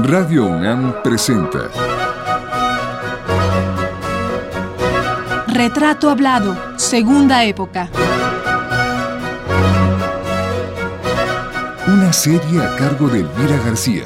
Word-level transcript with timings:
Radio 0.00 0.46
UNAM 0.46 1.02
presenta 1.02 1.68
Retrato 5.48 6.08
Hablado, 6.08 6.56
Segunda 6.76 7.42
Época. 7.42 7.90
Una 11.88 12.12
serie 12.12 12.62
a 12.62 12.76
cargo 12.76 13.08
de 13.08 13.20
Elvira 13.20 13.56
García. 13.64 14.04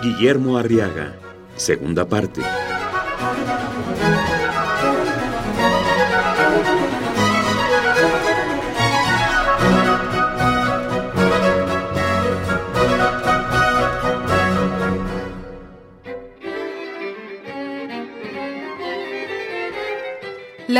Guillermo 0.00 0.56
Arriaga, 0.56 1.16
segunda 1.56 2.08
parte. 2.08 2.40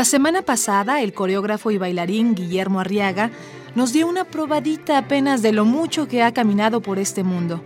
La 0.01 0.07
semana 0.07 0.41
pasada, 0.41 1.03
el 1.03 1.13
coreógrafo 1.13 1.71
y 1.71 1.77
bailarín 1.77 2.35
Guillermo 2.35 2.81
Arriaga 2.81 3.31
nos 3.75 3.93
dio 3.93 4.07
una 4.09 4.25
probadita 4.25 4.97
apenas 4.97 5.43
de 5.43 5.53
lo 5.53 5.67
mucho 5.67 6.09
que 6.09 6.23
ha 6.23 6.33
caminado 6.33 6.81
por 6.81 6.99
este 6.99 7.23
mundo. 7.23 7.63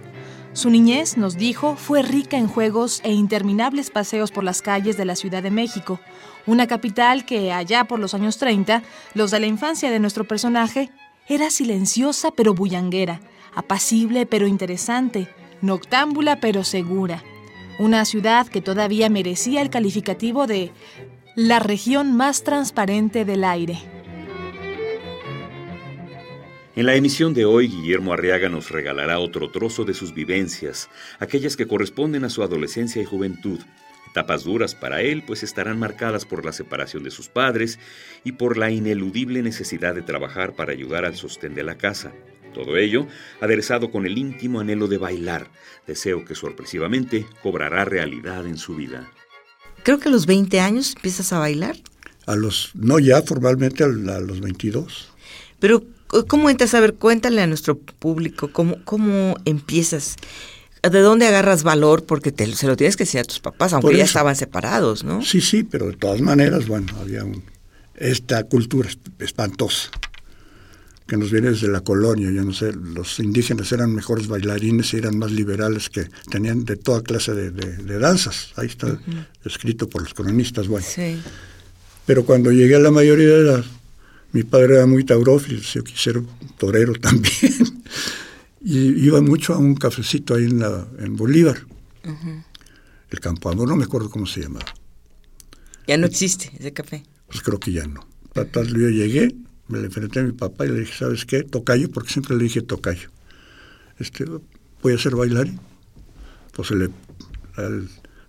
Su 0.53 0.69
niñez, 0.69 1.17
nos 1.17 1.37
dijo, 1.37 1.77
fue 1.77 2.03
rica 2.03 2.37
en 2.37 2.49
juegos 2.49 3.01
e 3.05 3.13
interminables 3.13 3.91
paseos 3.91 4.33
por 4.33 4.43
las 4.43 4.63
calles 4.63 4.97
de 4.97 5.05
la 5.05 5.15
Ciudad 5.15 5.45
de 5.45 5.53
México, 5.53 6.01
una 6.45 6.67
capital 6.67 7.25
que, 7.25 7.53
allá 7.53 7.85
por 7.85 8.01
los 8.01 8.15
años 8.15 8.37
30, 8.39 8.83
los 9.15 9.31
de 9.31 9.39
la 9.39 9.47
infancia 9.47 9.93
de 9.93 10.01
nuestro 10.01 10.25
personaje, 10.25 10.91
era 11.29 11.51
silenciosa 11.51 12.33
pero 12.33 12.53
bullanguera, 12.53 13.21
apacible 13.55 14.27
pero 14.27 14.49
interesante, 14.49 15.29
noctámbula 15.63 16.41
pero 16.41 16.65
segura. 16.65 17.23
Una 17.79 18.05
ciudad 18.05 18.47
que 18.47 18.61
todavía 18.61 19.09
merecía 19.09 19.61
el 19.61 19.69
calificativo 19.69 20.47
de 20.47 20.73
la 21.37 21.59
región 21.59 22.17
más 22.17 22.45
transparente 22.45 23.25
del 23.25 23.43
aire. 23.43 23.77
En 26.77 26.87
la 26.87 26.95
emisión 26.95 27.35
de 27.35 27.45
hoy, 27.45 27.67
Guillermo 27.67 28.13
Arriaga 28.13 28.49
nos 28.49 28.71
regalará 28.71 29.19
otro 29.19 29.51
trozo 29.51 29.85
de 29.85 29.95
sus 29.95 30.15
vivencias, 30.15 30.89
aquellas 31.19 31.57
que 31.57 31.67
corresponden 31.67 32.25
a 32.25 32.31
su 32.31 32.45
adolescencia 32.45 33.03
y 33.03 33.05
juventud. 33.05 33.59
Etapas 34.11 34.45
duras 34.45 34.77
para 34.77 35.03
él, 35.03 35.25
pues 35.27 35.43
estarán 35.43 35.79
marcadas 35.79 36.25
por 36.25 36.45
la 36.45 36.53
separación 36.53 37.03
de 37.03 37.11
sus 37.11 37.29
padres 37.29 37.81
y 38.23 38.33
por 38.33 38.57
la 38.57 38.71
ineludible 38.71 39.43
necesidad 39.43 39.95
de 39.97 40.03
trabajar 40.03 40.55
para 40.55 40.71
ayudar 40.71 41.05
al 41.05 41.17
sostén 41.17 41.55
de 41.55 41.65
la 41.65 41.77
casa. 41.77 42.13
Todo 42.53 42.77
ello 42.77 43.09
aderezado 43.41 43.91
con 43.91 44.07
el 44.07 44.19
íntimo 44.19 44.61
anhelo 44.61 44.87
de 44.87 44.99
bailar, 44.99 45.49
deseo 45.89 46.25
que 46.25 46.37
sorpresivamente 46.37 47.27
cobrará 47.43 47.85
realidad 47.85 48.47
en 48.47 48.57
su 48.57 48.77
vida 48.77 49.11
creo 49.85 50.01
que 50.01 50.09
a 50.09 50.13
los 50.13 50.27
20 50.27 50.59
años 50.59 50.95
empiezas 50.97 51.33
a 51.33 51.39
bailar. 51.39 51.77
A 52.27 52.35
los, 52.35 52.71
no 52.75 52.99
ya 52.99 53.23
formalmente 53.23 53.85
a, 53.85 53.87
los 53.87 54.41
22. 54.41 55.09
Pero, 55.61 55.85
¿cómo 56.27 56.51
entras? 56.51 56.75
A 56.75 56.81
ver, 56.81 56.95
cuéntale 56.95 57.41
a 57.43 57.47
nuestro 57.47 57.79
público, 57.79 58.51
¿cómo, 58.53 58.79
cómo 58.85 59.37
empiezas? 59.45 60.17
¿De 60.83 61.01
dónde 61.01 61.27
agarras 61.27 61.63
valor? 61.63 62.05
Porque 62.05 62.33
te, 62.33 62.53
se 62.57 62.67
lo 62.67 62.77
tienes 62.77 62.97
que 62.97 63.05
decir 63.05 63.21
a 63.21 63.25
tus 63.25 63.41
papás, 63.41 63.73
aunque 63.73 63.97
ya 63.97 64.05
estaban 64.05 64.35
separados, 64.35 65.05
¿no? 65.05 65.23
Sí, 65.23 65.41
sí, 65.41 65.63
pero 65.63 65.87
de 65.87 65.97
todas 65.97 66.21
maneras, 66.21 66.67
bueno, 66.67 66.93
había 67.01 67.25
esta 67.97 68.43
cultura 68.45 68.91
espantosa 69.21 69.91
que 71.07 71.17
nos 71.17 71.31
viene 71.31 71.51
desde 71.51 71.69
la 71.69 71.83
colonia, 71.83 72.31
yo 72.31 72.43
no 72.43 72.53
sé, 72.53 72.73
los 72.73 73.19
indígenas 73.21 73.71
eran 73.73 73.95
mejores 73.95 74.27
bailarines 74.27 74.95
y 74.95 74.97
eran 74.97 75.19
más 75.19 75.31
liberales 75.33 75.91
que 75.91 76.09
tenían 76.31 76.65
de 76.65 76.77
toda 76.77 77.03
clase 77.03 77.35
de, 77.35 77.99
danzas, 77.99 78.53
ahí 78.57 78.69
está 78.69 78.99
escrito 79.45 79.89
por 79.89 80.03
los 80.03 80.15
cronistas, 80.15 80.67
bueno. 80.67 80.87
Pero 82.07 82.25
cuando 82.25 82.53
llegué 82.53 82.77
a 82.77 82.81
la 82.81 82.91
mayoría 82.91 83.29
de 83.29 83.41
edad, 83.41 83.65
mi 84.33 84.45
padre 84.45 84.77
era 84.77 84.87
muy 84.87 85.05
taurófilo, 85.05 85.61
yo 85.61 85.85
quise 85.85 86.13
ser 86.13 86.23
torero 86.57 86.95
también, 87.01 87.83
y 88.63 89.05
iba 89.05 89.21
mucho 89.21 89.53
a 89.53 89.59
un 89.59 89.75
cafecito 89.75 90.35
ahí 90.35 90.45
en, 90.45 90.61
la, 90.61 90.87
en 90.99 91.17
Bolívar, 91.17 91.59
el 93.11 93.21
Campo 93.21 93.51
Amor, 93.51 93.69
no 93.69 93.77
me 93.77 93.85
acuerdo 93.85 94.09
cómo 94.09 94.27
se 94.27 94.41
llamaba. 94.41 94.75
Ya 95.87 95.99
no 95.99 96.07
existe 96.07 96.51
ese 96.59 96.73
café. 96.73 97.03
Pues 97.27 97.43
creo 97.43 97.61
que 97.61 97.73
ya 97.73 97.87
no. 97.87 98.07
Entonces 98.35 98.73
yo 98.73 98.89
llegué, 98.89 99.35
me 99.69 99.79
le 99.79 99.87
enfrenté 99.87 100.21
a 100.21 100.23
mi 100.23 100.33
papá 100.33 100.67
y 100.67 100.71
le 100.71 100.81
dije, 100.81 100.95
¿sabes 100.99 101.25
qué? 101.25 101.43
Tocayo, 101.43 101.91
porque 101.91 102.13
siempre 102.13 102.37
le 102.37 102.45
dije 102.45 102.63
tocayo. 102.63 103.11
Este, 103.99 104.25
voy 104.83 104.93
a 104.93 104.99
ser 104.99 105.17
bailarín. 105.17 105.61
Pues 106.53 106.69
se 106.69 106.77
le, 106.77 106.91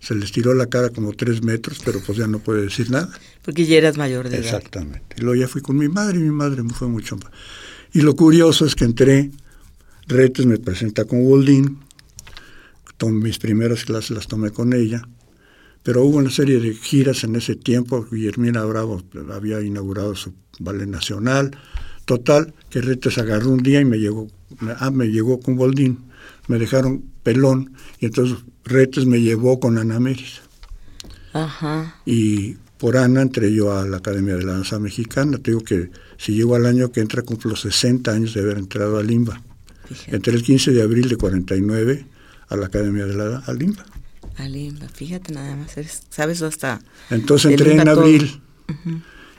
se 0.00 0.14
le 0.14 0.24
estiró 0.24 0.54
la 0.54 0.66
cara 0.66 0.90
como 0.90 1.12
tres 1.12 1.42
metros, 1.42 1.80
pero 1.84 2.00
pues 2.00 2.18
ya 2.18 2.26
no 2.26 2.38
puede 2.38 2.62
decir 2.62 2.90
nada. 2.90 3.10
Porque 3.42 3.66
ya 3.66 3.76
eras 3.76 3.96
mayor 3.96 4.28
de 4.28 4.36
edad. 4.38 4.46
Exactamente. 4.46 5.16
Y 5.18 5.20
luego 5.20 5.40
ya 5.40 5.48
fui 5.48 5.62
con 5.62 5.76
mi 5.76 5.88
madre 5.88 6.18
y 6.18 6.22
mi 6.22 6.30
madre 6.30 6.62
me 6.62 6.72
fue 6.72 6.88
mucho 6.88 7.16
más. 7.16 7.30
Y 7.92 8.00
lo 8.00 8.16
curioso 8.16 8.66
es 8.66 8.74
que 8.74 8.84
entré, 8.84 9.30
Retes 10.08 10.46
me 10.46 10.58
presenta 10.58 11.04
con 11.04 11.20
Waldín, 11.24 11.78
mis 13.04 13.38
primeras 13.38 13.84
clases 13.84 14.10
las 14.10 14.26
tomé 14.26 14.50
con 14.50 14.72
ella, 14.72 15.06
pero 15.86 16.02
hubo 16.02 16.16
una 16.16 16.30
serie 16.30 16.58
de 16.58 16.74
giras 16.74 17.22
en 17.22 17.36
ese 17.36 17.54
tiempo. 17.54 18.04
Guillermina 18.10 18.64
Bravo 18.64 19.04
había 19.32 19.60
inaugurado 19.60 20.16
su 20.16 20.32
Ballet 20.58 20.88
Nacional. 20.88 21.56
Total, 22.06 22.52
que 22.70 22.80
Retes 22.80 23.18
agarró 23.18 23.50
un 23.50 23.62
día 23.62 23.80
y 23.80 23.84
me 23.84 23.98
llegó, 23.98 24.26
ah, 24.80 24.90
me 24.90 25.06
llegó 25.06 25.38
con 25.38 25.54
Boldín, 25.54 26.06
me 26.48 26.58
dejaron 26.58 27.04
pelón, 27.22 27.72
y 28.00 28.06
entonces 28.06 28.36
Retes 28.64 29.06
me 29.06 29.20
llevó 29.20 29.60
con 29.60 29.78
Ana 29.78 30.00
Meris. 30.00 30.40
Ajá. 31.32 32.00
Y 32.04 32.56
por 32.78 32.96
Ana 32.96 33.22
entré 33.22 33.54
yo 33.54 33.78
a 33.78 33.86
la 33.86 33.98
Academia 33.98 34.34
de 34.34 34.42
la 34.42 34.54
Danza 34.54 34.80
Mexicana. 34.80 35.38
Te 35.38 35.52
digo 35.52 35.62
que 35.62 35.92
si 36.16 36.34
llego 36.34 36.56
al 36.56 36.66
año 36.66 36.90
que 36.90 36.98
entra, 36.98 37.22
cumplo 37.22 37.54
60 37.54 38.10
años 38.10 38.34
de 38.34 38.40
haber 38.40 38.58
entrado 38.58 38.98
a 38.98 39.04
Limba. 39.04 39.40
Entré 40.08 40.34
el 40.34 40.42
15 40.42 40.72
de 40.72 40.82
abril 40.82 41.08
de 41.08 41.16
49 41.16 42.06
a 42.48 42.56
la 42.56 42.66
Academia 42.66 43.06
de 43.06 43.14
la 43.14 43.38
a 43.38 43.52
Limba. 43.52 43.86
Fíjate 44.94 45.32
nada 45.32 45.56
más, 45.56 45.76
sabes 46.10 46.42
hasta... 46.42 46.80
Entonces 47.10 47.52
entré 47.52 47.74
en 47.74 47.88
abril 47.88 48.40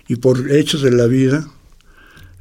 y 0.07 0.15
por 0.17 0.51
hechos 0.51 0.81
de 0.81 0.91
la 0.91 1.05
vida 1.05 1.47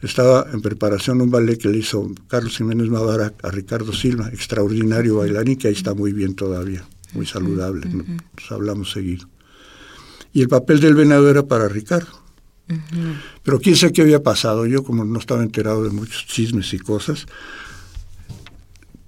estaba 0.03 0.47
en 0.53 0.61
preparación 0.61 1.21
un 1.21 1.31
ballet 1.31 1.59
que 1.59 1.69
le 1.69 1.78
hizo 1.78 2.11
Carlos 2.28 2.56
Jiménez 2.56 2.89
Mavara 2.89 3.33
a 3.43 3.50
Ricardo 3.50 3.93
Silva, 3.93 4.28
extraordinario 4.28 5.16
bailarín 5.16 5.56
que 5.56 5.69
ahí 5.69 5.75
está 5.75 5.95
muy 5.95 6.12
bien 6.12 6.34
todavía, 6.34 6.87
muy 7.12 7.27
saludable, 7.27 7.89
nos 7.89 8.53
hablamos 8.53 8.93
seguido. 8.93 9.28
Y 10.33 10.43
el 10.43 10.49
papel 10.49 10.81
del 10.81 10.95
venado 10.95 11.31
era 11.31 11.43
para 11.45 11.69
Ricardo. 11.69 12.25
Pero 13.43 13.61
quién 13.61 13.77
sabe 13.77 13.93
qué 13.93 14.03
había 14.03 14.22
pasado, 14.22 14.66
yo 14.66 14.83
como 14.83 15.05
no 15.05 15.19
estaba 15.19 15.43
enterado 15.43 15.84
de 15.84 15.91
muchos 15.91 16.27
chismes 16.27 16.72
y 16.75 16.78
cosas, 16.78 17.27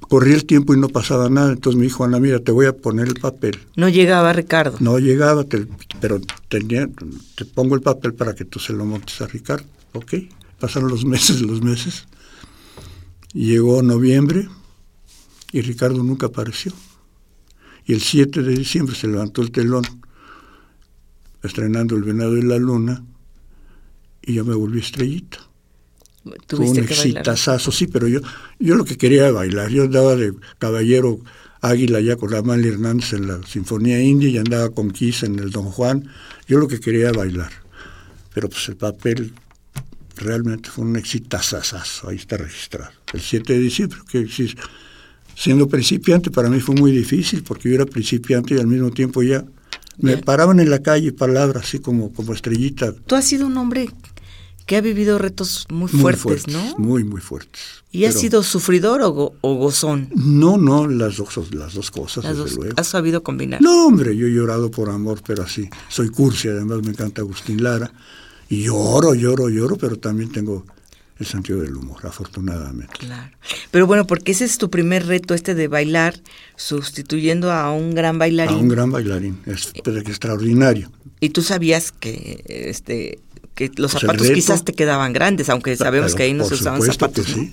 corría 0.09 0.35
el 0.35 0.47
tiempo 0.47 0.75
y 0.75 0.79
no 0.79 0.89
pasaba 0.89 1.29
nada. 1.29 1.53
Entonces 1.53 1.79
me 1.79 1.85
dijo, 1.85 2.05
Ana, 2.05 2.19
mira, 2.19 2.41
te 2.41 2.51
voy 2.51 2.67
a 2.67 2.73
poner 2.77 3.09
el 3.09 3.15
papel. 3.15 3.59
No 3.77 3.89
llegaba 3.89 4.33
Ricardo. 4.33 4.79
No 4.81 4.99
llegaba, 4.99 5.45
pero 6.01 6.21
tenía, 6.49 6.89
te 7.35 7.45
pongo 7.45 7.75
el 7.75 7.83
papel 7.83 8.15
para 8.15 8.35
que 8.35 8.45
tú 8.45 8.59
se 8.59 8.73
lo 8.73 8.85
montes 8.85 9.21
a 9.21 9.27
Ricardo. 9.27 9.67
Ok, 9.93 10.15
pasaron 10.59 10.91
los 10.91 11.05
meses, 11.07 11.41
los 11.43 11.63
meses. 11.63 12.07
Llegó 13.33 13.83
noviembre 13.83 14.49
y 15.53 15.61
Ricardo 15.61 16.03
nunca 16.03 16.27
apareció. 16.27 16.73
Y 17.87 17.93
el 17.93 18.03
7 18.03 18.43
de 18.43 18.55
diciembre 18.55 18.95
se 18.95 19.07
levantó 19.07 19.41
el 19.41 19.51
telón, 19.51 19.85
estrenando 21.43 21.97
El 21.97 22.03
Venado 22.03 22.37
y 22.37 22.43
la 22.43 22.59
Luna, 22.59 23.03
y 24.23 24.35
yo 24.35 24.45
me 24.45 24.55
volví 24.55 24.81
estrellita. 24.81 25.48
Fue 26.49 26.69
un 26.69 26.79
exitazazo, 26.79 27.73
sí, 27.73 27.87
pero 27.87 28.09
yo, 28.09 28.21
yo 28.59 28.75
lo 28.75 28.85
que 28.85 28.97
quería 28.97 29.23
era 29.23 29.33
bailar. 29.33 29.71
Yo 29.71 29.85
andaba 29.85 30.17
de 30.17 30.33
caballero 30.59 31.21
águila 31.61 32.01
ya 32.01 32.17
con 32.17 32.35
Amalia 32.35 32.73
Hernández 32.73 33.13
en 33.13 33.29
la 33.29 33.41
Sinfonía 33.47 34.01
India 34.01 34.29
y 34.29 34.39
andaba 34.39 34.71
con 34.71 34.91
Kiss 34.91 35.23
en 35.23 35.39
el 35.39 35.51
Don 35.51 35.67
Juan. 35.67 36.09
Yo 36.47 36.59
lo 36.59 36.69
que 36.69 36.81
quería 36.81 37.09
era 37.09 37.19
bailar. 37.19 37.53
Pero 38.35 38.49
pues 38.49 38.69
el 38.69 38.77
papel 38.77 39.33
realmente 40.17 40.71
fue 40.71 40.85
un 40.85 40.97
exitazazazo, 40.97 42.09
ahí 42.09 42.17
está 42.17 42.37
registrado. 42.37 42.91
El 43.13 43.21
7 43.21 43.53
de 43.53 43.59
diciembre, 43.59 43.99
que 44.09 44.27
siendo 45.35 45.69
principiante 45.69 46.31
para 46.31 46.49
mí 46.49 46.61
fue 46.61 46.75
muy 46.75 46.93
difícil 46.93 47.43
porque 47.43 47.69
yo 47.69 47.77
era 47.77 47.87
principiante 47.87 48.55
y 48.55 48.59
al 48.59 48.67
mismo 48.67 48.91
tiempo 48.91 49.23
ya 49.23 49.45
me 49.99 50.17
paraban 50.19 50.61
en 50.61 50.71
la 50.71 50.81
calle 50.81 51.13
palabras 51.13 51.65
así 51.65 51.81
como, 51.81 52.13
como 52.13 52.33
estrellita. 52.33 52.93
Tú 52.93 53.15
has 53.15 53.25
sido 53.25 53.47
un 53.47 53.57
hombre 53.57 53.89
que 54.69 54.77
ha 54.77 54.83
vivido 54.83 55.17
retos 55.17 55.67
muy 55.71 55.89
fuertes, 55.89 56.47
¿no? 56.47 56.77
Muy, 56.77 57.03
muy 57.03 57.23
fuertes. 57.23 57.83
¿Y 57.91 58.05
ha 58.05 58.13
sido 58.13 58.43
sufridor 58.43 59.01
o, 59.03 59.33
gozón? 59.41 60.11
No, 60.15 60.59
no, 60.59 60.87
las 60.87 61.17
dos, 61.17 61.55
las 61.55 61.73
dos 61.73 61.91
cosas, 61.91 62.23
desde 62.23 62.55
luego. 62.55 62.75
¿Has 62.77 62.89
sabido 62.89 63.23
combinar? 63.23 63.63
No, 63.63 63.87
hombre, 63.87 64.15
yo 64.15 64.27
he 64.27 64.31
llorado 64.31 64.71
por 64.71 64.91
amor, 64.91 65.23
pero 65.27 65.43
así. 65.43 65.71
Soy 65.89 66.11
cursi, 66.11 66.49
además 66.49 66.83
me 66.83 66.91
encanta 66.91 67.23
Agustín 67.23 67.63
Lara. 67.63 67.91
Y 68.51 68.65
lloro, 68.65 69.15
lloro, 69.15 69.49
lloro, 69.49 69.77
pero 69.77 69.97
también 69.97 70.31
tengo 70.33 70.67
el 71.19 71.25
sentido 71.25 71.63
del 71.63 71.75
humor, 71.75 72.01
afortunadamente. 72.03 72.93
Claro. 72.99 73.35
Pero 73.71 73.87
bueno, 73.87 74.07
porque 74.07 74.33
ese 74.33 74.45
es 74.45 74.59
tu 74.59 74.69
primer 74.69 75.07
reto, 75.07 75.33
este 75.33 75.55
de 75.55 75.67
bailar, 75.67 76.21
sustituyendo 76.57 77.51
a 77.51 77.73
un 77.73 77.95
gran 77.95 78.19
bailarín. 78.19 78.55
A 78.55 78.61
un 78.61 78.69
gran 78.69 78.91
bailarín, 78.93 79.41
es 79.47 79.73
extraordinario. 79.75 80.93
Y 81.21 81.31
tú 81.31 81.41
sabías 81.41 81.91
que 81.91 82.45
este 82.47 83.21
que 83.59 83.73
los 83.75 83.91
pues 83.91 84.03
zapatos 84.03 84.31
quizás 84.31 84.65
te 84.65 84.73
quedaban 84.73 85.13
grandes, 85.13 85.51
aunque 85.51 85.77
sabemos 85.77 86.15
que 86.15 86.23
ahí 86.23 86.33
no 86.33 86.45
se 86.45 86.55
usaban 86.55 86.81
zapatos. 86.81 87.27
Que 87.27 87.33
sí. 87.33 87.51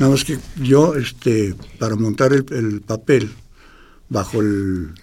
Nada 0.00 0.10
más 0.10 0.24
que 0.24 0.36
yo, 0.56 0.96
este, 0.96 1.54
para 1.78 1.94
montar 1.94 2.32
el, 2.32 2.80
papel 2.80 3.30
bajo 4.08 4.40
el, 4.40 4.94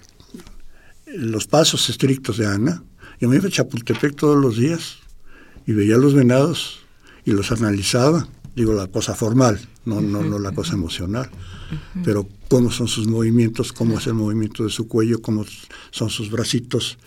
los 1.05 1.47
pasos 1.47 1.89
estrictos 1.89 2.37
de 2.37 2.47
Ana, 2.47 2.83
yo 3.21 3.29
me 3.29 3.37
iba 3.37 3.47
a 3.47 3.49
Chapultepec 3.49 4.13
todos 4.17 4.35
los 4.35 4.57
días 4.57 4.97
y 5.65 5.71
veía 5.71 5.95
los 5.95 6.13
venados 6.13 6.81
y 7.23 7.31
los 7.31 7.53
analizaba, 7.53 8.27
digo 8.53 8.73
la 8.73 8.87
cosa 8.87 9.15
formal, 9.15 9.57
no, 9.85 10.01
no, 10.01 10.21
no 10.21 10.37
la 10.37 10.51
cosa 10.51 10.73
emocional, 10.73 11.29
pero 12.03 12.27
cómo 12.49 12.71
son 12.71 12.89
sus 12.89 13.07
movimientos, 13.07 13.71
cómo 13.71 13.99
es 13.99 14.07
el 14.07 14.15
movimiento 14.15 14.65
de 14.65 14.69
su 14.69 14.89
cuello, 14.89 15.21
cómo 15.21 15.45
son 15.91 16.09
sus 16.09 16.29
bracitos, 16.29 16.97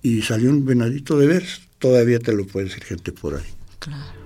y 0.00 0.22
salió 0.22 0.48
un 0.48 0.64
venadito 0.64 1.18
de 1.18 1.26
ver, 1.26 1.67
todavía 1.78 2.18
te 2.18 2.32
lo 2.32 2.46
puede 2.46 2.66
decir 2.66 2.84
gente 2.84 3.12
por 3.12 3.36
ahí. 3.36 3.46
Claro. 3.78 4.18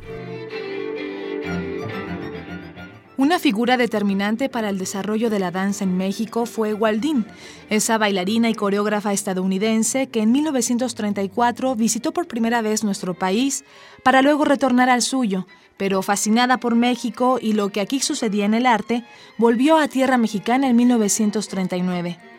Una 3.19 3.39
figura 3.39 3.77
determinante 3.77 4.49
para 4.49 4.71
el 4.71 4.79
desarrollo 4.79 5.31
de 5.31 5.39
la 5.39 5.51
danza 5.51 5.85
en 5.85 5.97
México 5.97 6.45
fue 6.45 6.75
Waldín, 6.75 7.27
esa 7.71 7.97
bailarina 7.99 8.51
y 8.51 8.55
coreógrafa 8.55 9.13
estadounidense 9.13 10.09
que 10.09 10.23
en 10.23 10.33
1934 10.33 11.77
visitó 11.77 12.13
por 12.13 12.27
primera 12.27 12.63
vez 12.63 12.83
nuestro 12.83 13.15
país 13.15 13.65
para 14.03 14.23
luego 14.23 14.45
retornar 14.45 14.89
al 14.89 15.03
suyo, 15.03 15.47
pero 15.77 16.03
fascinada 16.03 16.59
por 16.59 16.75
México 16.75 17.39
y 17.41 17.53
lo 17.53 17.69
que 17.69 17.81
aquí 17.81 18.01
sucedía 18.01 18.47
en 18.47 18.55
el 18.55 18.67
arte, 18.67 19.05
volvió 19.39 19.77
a 19.77 19.89
tierra 19.89 20.17
mexicana 20.17 20.69
en 20.69 20.77
1939. 20.77 22.32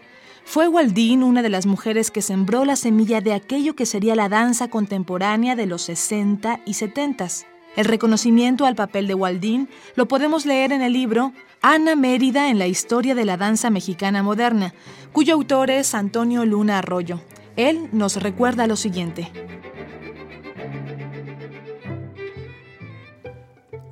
Fue 0.45 0.67
Waldín 0.67 1.23
una 1.23 1.41
de 1.41 1.49
las 1.49 1.65
mujeres 1.65 2.11
que 2.11 2.21
sembró 2.21 2.65
la 2.65 2.75
semilla 2.75 3.21
de 3.21 3.33
aquello 3.33 3.75
que 3.75 3.85
sería 3.85 4.15
la 4.15 4.29
danza 4.29 4.69
contemporánea 4.69 5.55
de 5.55 5.65
los 5.65 5.83
60 5.83 6.61
y 6.65 6.73
70. 6.73 7.27
El 7.75 7.85
reconocimiento 7.85 8.65
al 8.65 8.75
papel 8.75 9.07
de 9.07 9.15
Waldín 9.15 9.67
lo 9.95 10.07
podemos 10.07 10.45
leer 10.45 10.71
en 10.71 10.81
el 10.81 10.93
libro 10.93 11.33
Ana 11.61 11.95
Mérida 11.95 12.49
en 12.49 12.59
la 12.59 12.67
historia 12.67 13.15
de 13.15 13.25
la 13.25 13.37
danza 13.37 13.69
mexicana 13.69 14.21
moderna, 14.21 14.73
cuyo 15.11 15.33
autor 15.33 15.71
es 15.71 15.95
Antonio 15.95 16.45
Luna 16.45 16.79
Arroyo. 16.79 17.21
Él 17.55 17.89
nos 17.91 18.21
recuerda 18.21 18.67
lo 18.67 18.75
siguiente. 18.75 19.31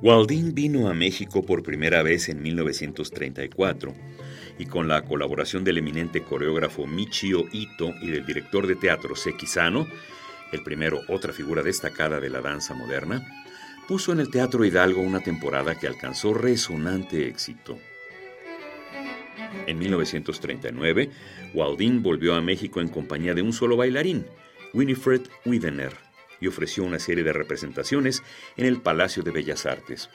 Waldín 0.02 0.54
vino 0.54 0.88
a 0.88 0.94
México 0.94 1.42
por 1.42 1.62
primera 1.62 2.02
vez 2.02 2.28
en 2.28 2.42
1934 2.42 3.94
y 4.58 4.66
con 4.66 4.88
la 4.88 5.02
colaboración 5.02 5.64
del 5.64 5.78
eminente 5.78 6.22
coreógrafo 6.22 6.86
Michio 6.86 7.44
Ito 7.52 7.94
y 8.00 8.08
del 8.08 8.26
director 8.26 8.66
de 8.66 8.76
teatro 8.76 9.16
Seki 9.16 9.46
Sano, 9.46 9.86
el 10.52 10.62
primero 10.62 11.00
otra 11.08 11.32
figura 11.32 11.62
destacada 11.62 12.20
de 12.20 12.30
la 12.30 12.40
danza 12.40 12.74
moderna, 12.74 13.26
puso 13.88 14.12
en 14.12 14.20
el 14.20 14.30
Teatro 14.30 14.64
Hidalgo 14.64 15.00
una 15.00 15.20
temporada 15.20 15.78
que 15.78 15.86
alcanzó 15.86 16.34
resonante 16.34 17.26
éxito. 17.26 17.78
En 19.66 19.78
1939, 19.78 21.10
Waldin 21.54 22.02
volvió 22.02 22.34
a 22.34 22.40
México 22.40 22.80
en 22.80 22.88
compañía 22.88 23.34
de 23.34 23.42
un 23.42 23.52
solo 23.52 23.76
bailarín, 23.76 24.26
Winifred 24.72 25.22
Widener, 25.44 25.92
y 26.40 26.48
ofreció 26.48 26.84
una 26.84 26.98
serie 26.98 27.22
de 27.24 27.32
representaciones 27.32 28.22
en 28.56 28.66
el 28.66 28.80
Palacio 28.80 29.22
de 29.22 29.30
Bellas 29.30 29.66
Artes. 29.66 30.10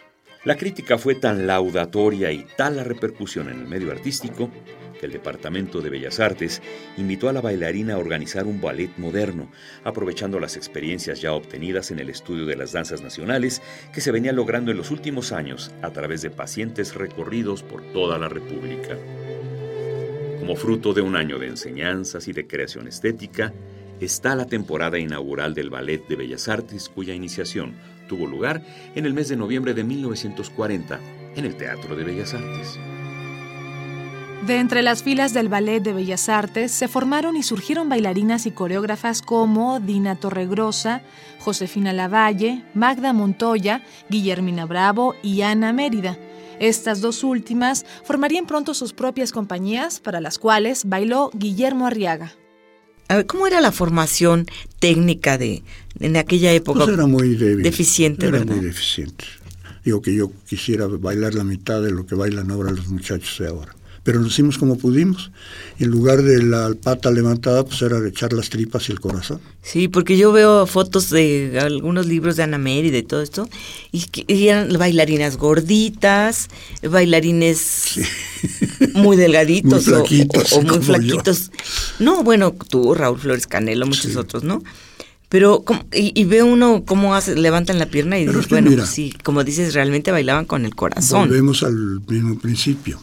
La 0.47 0.55
crítica 0.55 0.97
fue 0.97 1.15
tan 1.15 1.45
laudatoria 1.45 2.31
y 2.31 2.45
tal 2.55 2.77
la 2.77 2.85
repercusión 2.85 3.49
en 3.49 3.59
el 3.59 3.67
medio 3.67 3.91
artístico 3.91 4.49
que 4.97 5.05
el 5.05 5.11
Departamento 5.11 5.81
de 5.81 5.89
Bellas 5.89 6.21
Artes 6.21 6.61
invitó 6.95 7.27
a 7.27 7.33
la 7.33 7.41
bailarina 7.41 7.95
a 7.95 7.97
organizar 7.97 8.45
un 8.45 8.61
ballet 8.61 8.89
moderno, 8.95 9.51
aprovechando 9.83 10.39
las 10.39 10.55
experiencias 10.55 11.19
ya 11.19 11.33
obtenidas 11.33 11.91
en 11.91 11.99
el 11.99 12.09
estudio 12.09 12.45
de 12.45 12.55
las 12.55 12.71
danzas 12.71 13.01
nacionales 13.01 13.61
que 13.91 13.99
se 13.99 14.13
venía 14.13 14.31
logrando 14.31 14.71
en 14.71 14.77
los 14.77 14.89
últimos 14.89 15.33
años 15.33 15.73
a 15.81 15.89
través 15.89 16.21
de 16.21 16.29
pacientes 16.29 16.95
recorridos 16.95 17.61
por 17.61 17.83
toda 17.91 18.17
la 18.17 18.29
República. 18.29 18.97
Como 20.39 20.55
fruto 20.55 20.94
de 20.94 21.01
un 21.01 21.17
año 21.17 21.39
de 21.39 21.47
enseñanzas 21.47 22.29
y 22.29 22.31
de 22.31 22.47
creación 22.47 22.88
estética, 22.88 23.53
está 23.99 24.33
la 24.33 24.45
temporada 24.45 24.97
inaugural 24.97 25.53
del 25.53 25.69
Ballet 25.69 26.07
de 26.07 26.15
Bellas 26.15 26.47
Artes, 26.47 26.88
cuya 26.88 27.13
iniciación 27.13 27.75
tuvo 28.07 28.25
lugar 28.25 28.62
en 28.95 29.06
el 29.06 29.13
mes 29.13 29.27
de 29.30 29.36
noviembre 29.36 29.74
de 29.74 29.83
1940 29.83 31.00
en 31.36 31.45
el 31.45 31.56
Teatro 31.56 31.95
de 31.95 32.04
Bellas 32.04 32.33
Artes. 32.33 32.80
De 34.45 34.59
entre 34.59 34.81
las 34.81 35.04
filas 35.04 35.33
del 35.33 35.50
Ballet 35.50 35.81
de 35.81 35.94
Bellas 35.94 36.30
Artes 36.30 36.71
se 36.71 36.88
formaron 36.88 37.36
y 37.36 37.44
surgieron 37.44 37.89
bailarinas 37.89 38.45
y 38.45 38.51
coreógrafas 38.51 39.21
como 39.21 39.80
Dina 39.80 40.15
Torregrosa, 40.15 41.01
Josefina 41.39 41.92
Lavalle, 41.92 42.63
Magda 42.74 43.13
Montoya, 43.13 43.81
Guillermina 44.09 44.65
Bravo 44.65 45.15
y 45.21 45.42
Ana 45.42 45.74
Mérida. 45.74 46.18
Estas 46.59 47.01
dos 47.01 47.24
últimas 47.24 47.86
formarían 48.04 48.45
pronto 48.45 48.74
sus 48.74 48.94
propias 48.94 49.31
compañías 49.31 50.00
para 50.00 50.21
las 50.21 50.39
cuales 50.39 50.86
bailó 50.86 51.30
Guillermo 51.33 51.86
Arriaga. 51.86 52.31
A 53.09 53.15
ver, 53.15 53.25
¿cómo 53.25 53.48
era 53.48 53.62
la 53.62 53.71
formación 53.71 54.48
técnica 54.80 55.38
de 55.38 55.63
en 56.00 56.18
aquella 56.18 56.51
época? 56.51 56.86
Pues 56.86 56.94
era 56.94 57.07
muy 57.07 57.36
débil. 57.36 57.63
Deficiente, 57.63 58.27
era 58.27 58.44
muy 58.44 58.59
deficiente. 58.59 59.25
Digo 59.83 60.01
que 60.01 60.13
yo 60.13 60.31
quisiera 60.48 60.86
bailar 60.88 61.33
la 61.33 61.44
mitad 61.45 61.81
de 61.81 61.92
lo 61.92 62.06
que 62.06 62.15
bailan 62.15 62.51
ahora 62.51 62.71
los 62.71 62.88
muchachos 62.88 63.38
de 63.39 63.48
ahora 63.48 63.74
pero 64.07 64.21
lo 64.21 64.27
hicimos 64.27 64.57
como 64.57 64.77
pudimos. 64.77 65.31
Y 65.77 65.83
en 65.83 65.92
lugar 65.92 66.24
de 66.24 66.42
la 66.42 66.74
pata 66.81 67.12
levantada, 67.12 67.65
pues 67.65 67.81
era 67.81 68.07
echar 68.07 68.31
las 68.31 68.50
tripas 68.50 68.88
y 68.88 68.94
el 68.94 69.01
corazón. 69.01 69.42
Sí, 69.62 69.89
porque 69.89 70.15
yo 70.15 70.31
veo 70.31 70.65
fotos 70.65 71.09
de 71.09 71.59
algunos 71.62 72.06
libros 72.06 72.38
de 72.38 72.44
Ana 72.44 72.57
Mary 72.57 72.88
y 72.88 72.92
de 72.92 73.04
todo 73.04 73.21
esto, 73.21 73.50
y, 73.92 74.06
eran 74.30 74.69
bailarinas 74.77 75.36
gorditas, 75.36 76.48
bailarines 76.89 78.00
muy 78.94 79.18
delgaditos 79.18 79.86
muy 79.86 79.94
flaquitos, 79.94 80.54
o, 80.54 80.62
muy 80.62 80.80
flaquitos. 80.80 81.51
No, 82.00 82.24
bueno, 82.24 82.56
tú, 82.69 82.94
Raúl 82.94 83.19
Flores 83.19 83.45
Canelo, 83.45 83.88
muchos 83.88 84.15
otros, 84.15 84.45
¿no? 84.45 84.63
Pero, 85.27 85.65
y, 85.92 86.23
ve 86.23 86.44
uno 86.44 86.85
cómo 86.85 87.14
hace, 87.14 87.35
levantan 87.35 87.78
la 87.78 87.87
pierna 87.87 88.18
y 88.18 88.26
dices, 88.26 88.47
bueno, 88.47 88.71
pues 88.73 88.87
sí, 88.87 89.14
como 89.21 89.44
dices, 89.44 89.73
realmente 89.73 90.11
bailaban 90.11 90.45
con 90.45 90.64
el 90.64 90.76
corazón. 90.76 91.28
Volvemos 91.28 91.64
al 91.64 91.99
mismo 92.07 92.40
principio. 92.40 93.02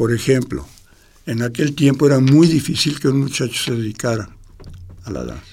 Por 0.00 0.14
ejemplo, 0.14 0.66
en 1.26 1.42
aquel 1.42 1.74
tiempo 1.74 2.06
era 2.06 2.20
muy 2.20 2.46
difícil 2.46 2.98
que 2.98 3.08
un 3.08 3.20
muchacho 3.20 3.62
se 3.62 3.72
dedicara 3.72 4.30
a 5.04 5.10
la 5.10 5.24
danza. 5.24 5.44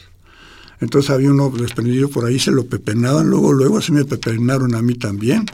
Entonces 0.80 1.12
había 1.12 1.32
uno 1.32 1.50
desprendido 1.50 2.08
por 2.10 2.24
ahí, 2.24 2.40
se 2.40 2.52
lo 2.52 2.66
pepenaban, 2.66 3.30
luego, 3.30 3.52
luego 3.52 3.82
se 3.82 3.92
me 3.92 4.06
pepenaron 4.06 4.74
a 4.74 4.82
mí 4.82 4.94
también. 4.94 5.48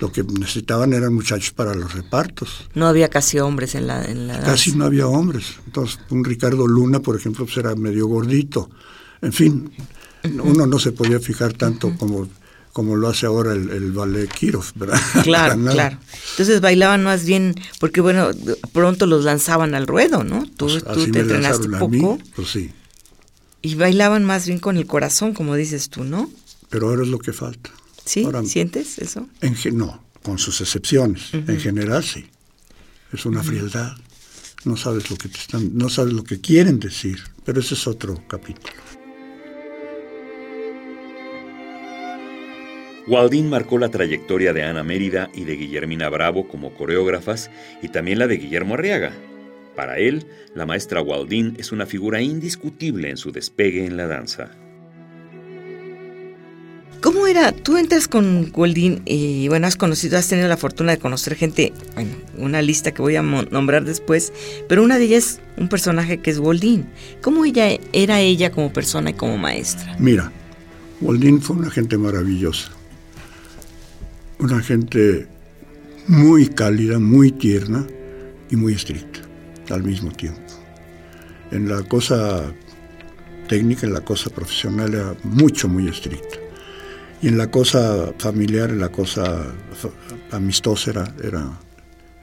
Lo 0.00 0.10
que 0.10 0.22
necesitaban 0.22 0.94
eran 0.94 1.12
muchachos 1.12 1.50
para 1.50 1.74
los 1.74 1.92
repartos. 1.92 2.70
No 2.74 2.86
había 2.86 3.10
casi 3.10 3.40
hombres 3.40 3.74
en 3.74 3.86
la, 3.86 4.02
en 4.02 4.26
la 4.26 4.40
Casi 4.40 4.74
no 4.74 4.86
había 4.86 5.06
hombres. 5.06 5.56
Entonces, 5.66 6.00
un 6.08 6.24
Ricardo 6.24 6.66
Luna, 6.66 7.00
por 7.00 7.14
ejemplo, 7.14 7.44
pues 7.44 7.58
era 7.58 7.74
medio 7.74 8.06
gordito. 8.06 8.70
En 9.20 9.34
fin, 9.34 9.70
uno 10.42 10.66
no 10.66 10.78
se 10.78 10.92
podía 10.92 11.20
fijar 11.20 11.52
tanto 11.52 11.94
como 11.98 12.26
como 12.78 12.94
lo 12.94 13.08
hace 13.08 13.26
ahora 13.26 13.54
el, 13.54 13.90
ballet 13.90 14.32
Kirov, 14.32 14.64
¿verdad? 14.76 15.00
Claro, 15.24 15.60
claro. 15.72 15.98
Entonces 16.30 16.60
bailaban 16.60 17.02
más 17.02 17.24
bien, 17.24 17.56
porque 17.80 18.00
bueno, 18.00 18.30
pronto 18.72 19.06
los 19.06 19.24
lanzaban 19.24 19.74
al 19.74 19.88
ruedo, 19.88 20.22
¿no? 20.22 20.46
Tú, 20.56 20.68
pues 20.68 20.84
tú 20.84 21.10
te 21.10 21.18
entrenaste 21.18 21.68
poco. 21.70 22.20
pues 22.36 22.50
sí. 22.50 22.70
Y 23.62 23.74
bailaban 23.74 24.24
más 24.24 24.46
bien 24.46 24.60
con 24.60 24.76
el 24.76 24.86
corazón, 24.86 25.34
como 25.34 25.56
dices 25.56 25.88
tú, 25.88 26.04
¿no? 26.04 26.30
Pero 26.68 26.90
ahora 26.90 27.02
es 27.02 27.08
lo 27.08 27.18
que 27.18 27.32
falta. 27.32 27.68
¿Sí? 28.04 28.24
¿Sientes 28.44 29.00
eso? 29.00 29.26
En, 29.40 29.56
no, 29.76 30.00
con 30.22 30.38
sus 30.38 30.60
excepciones. 30.60 31.34
En 31.34 31.58
general 31.58 32.04
sí. 32.04 32.26
Es 33.12 33.26
una 33.26 33.42
frialdad. 33.42 33.96
No 34.64 34.76
sabes 34.76 35.10
lo 35.10 35.16
que 35.16 35.28
te 35.28 35.38
están, 35.38 35.76
no 35.76 35.88
sabes 35.88 36.12
lo 36.12 36.22
que 36.22 36.40
quieren 36.40 36.78
decir, 36.78 37.24
pero 37.44 37.58
ese 37.58 37.74
es 37.74 37.88
otro 37.88 38.22
capítulo. 38.28 38.72
Waldín 43.08 43.48
marcó 43.48 43.78
la 43.78 43.88
trayectoria 43.88 44.52
de 44.52 44.64
Ana 44.64 44.84
Mérida 44.84 45.30
y 45.34 45.44
de 45.44 45.56
Guillermina 45.56 46.10
Bravo 46.10 46.46
como 46.46 46.74
coreógrafas 46.74 47.50
y 47.80 47.88
también 47.88 48.18
la 48.18 48.26
de 48.26 48.36
Guillermo 48.36 48.74
Arriaga. 48.74 49.12
Para 49.74 49.98
él, 49.98 50.26
la 50.54 50.66
maestra 50.66 51.00
Waldín 51.00 51.54
es 51.58 51.72
una 51.72 51.86
figura 51.86 52.20
indiscutible 52.20 53.08
en 53.08 53.16
su 53.16 53.32
despegue 53.32 53.86
en 53.86 53.96
la 53.96 54.06
danza. 54.06 54.50
¿Cómo 57.00 57.28
era? 57.28 57.52
Tú 57.52 57.76
entras 57.76 58.08
con 58.08 58.50
Goldín 58.50 59.02
y 59.04 59.46
bueno, 59.48 59.68
has 59.68 59.76
conocido, 59.76 60.18
has 60.18 60.28
tenido 60.28 60.48
la 60.48 60.56
fortuna 60.56 60.92
de 60.92 60.98
conocer 60.98 61.36
gente, 61.36 61.72
bueno, 61.94 62.10
una 62.36 62.60
lista 62.60 62.92
que 62.92 63.00
voy 63.00 63.14
a 63.14 63.22
nombrar 63.22 63.84
después, 63.84 64.32
pero 64.68 64.82
una 64.82 64.98
de 64.98 65.04
ellas 65.04 65.40
un 65.56 65.68
personaje 65.68 66.18
que 66.18 66.30
es 66.30 66.40
Goldín. 66.40 66.86
¿Cómo 67.22 67.44
ella 67.44 67.68
era 67.92 68.20
ella 68.20 68.50
como 68.50 68.72
persona 68.72 69.10
y 69.10 69.14
como 69.14 69.38
maestra? 69.38 69.96
Mira, 70.00 70.32
Goldín 71.00 71.40
fue 71.40 71.56
una 71.56 71.70
gente 71.70 71.96
maravillosa, 71.96 72.72
una 74.38 74.60
gente 74.62 75.28
muy 76.06 76.48
cálida, 76.48 76.98
muy 76.98 77.32
tierna 77.32 77.86
y 78.50 78.56
muy 78.56 78.74
estricta 78.74 79.20
al 79.70 79.82
mismo 79.82 80.10
tiempo. 80.12 80.40
En 81.50 81.68
la 81.68 81.82
cosa 81.82 82.52
técnica, 83.48 83.86
en 83.86 83.92
la 83.92 84.00
cosa 84.00 84.30
profesional 84.30 84.94
era 84.94 85.16
mucho, 85.24 85.68
muy 85.68 85.88
estricta. 85.88 86.36
Y 87.20 87.28
en 87.28 87.38
la 87.38 87.50
cosa 87.50 88.12
familiar, 88.18 88.70
en 88.70 88.78
la 88.78 88.90
cosa 88.90 89.44
amistosa 90.30 90.90
era, 90.90 91.14
era, 91.22 91.60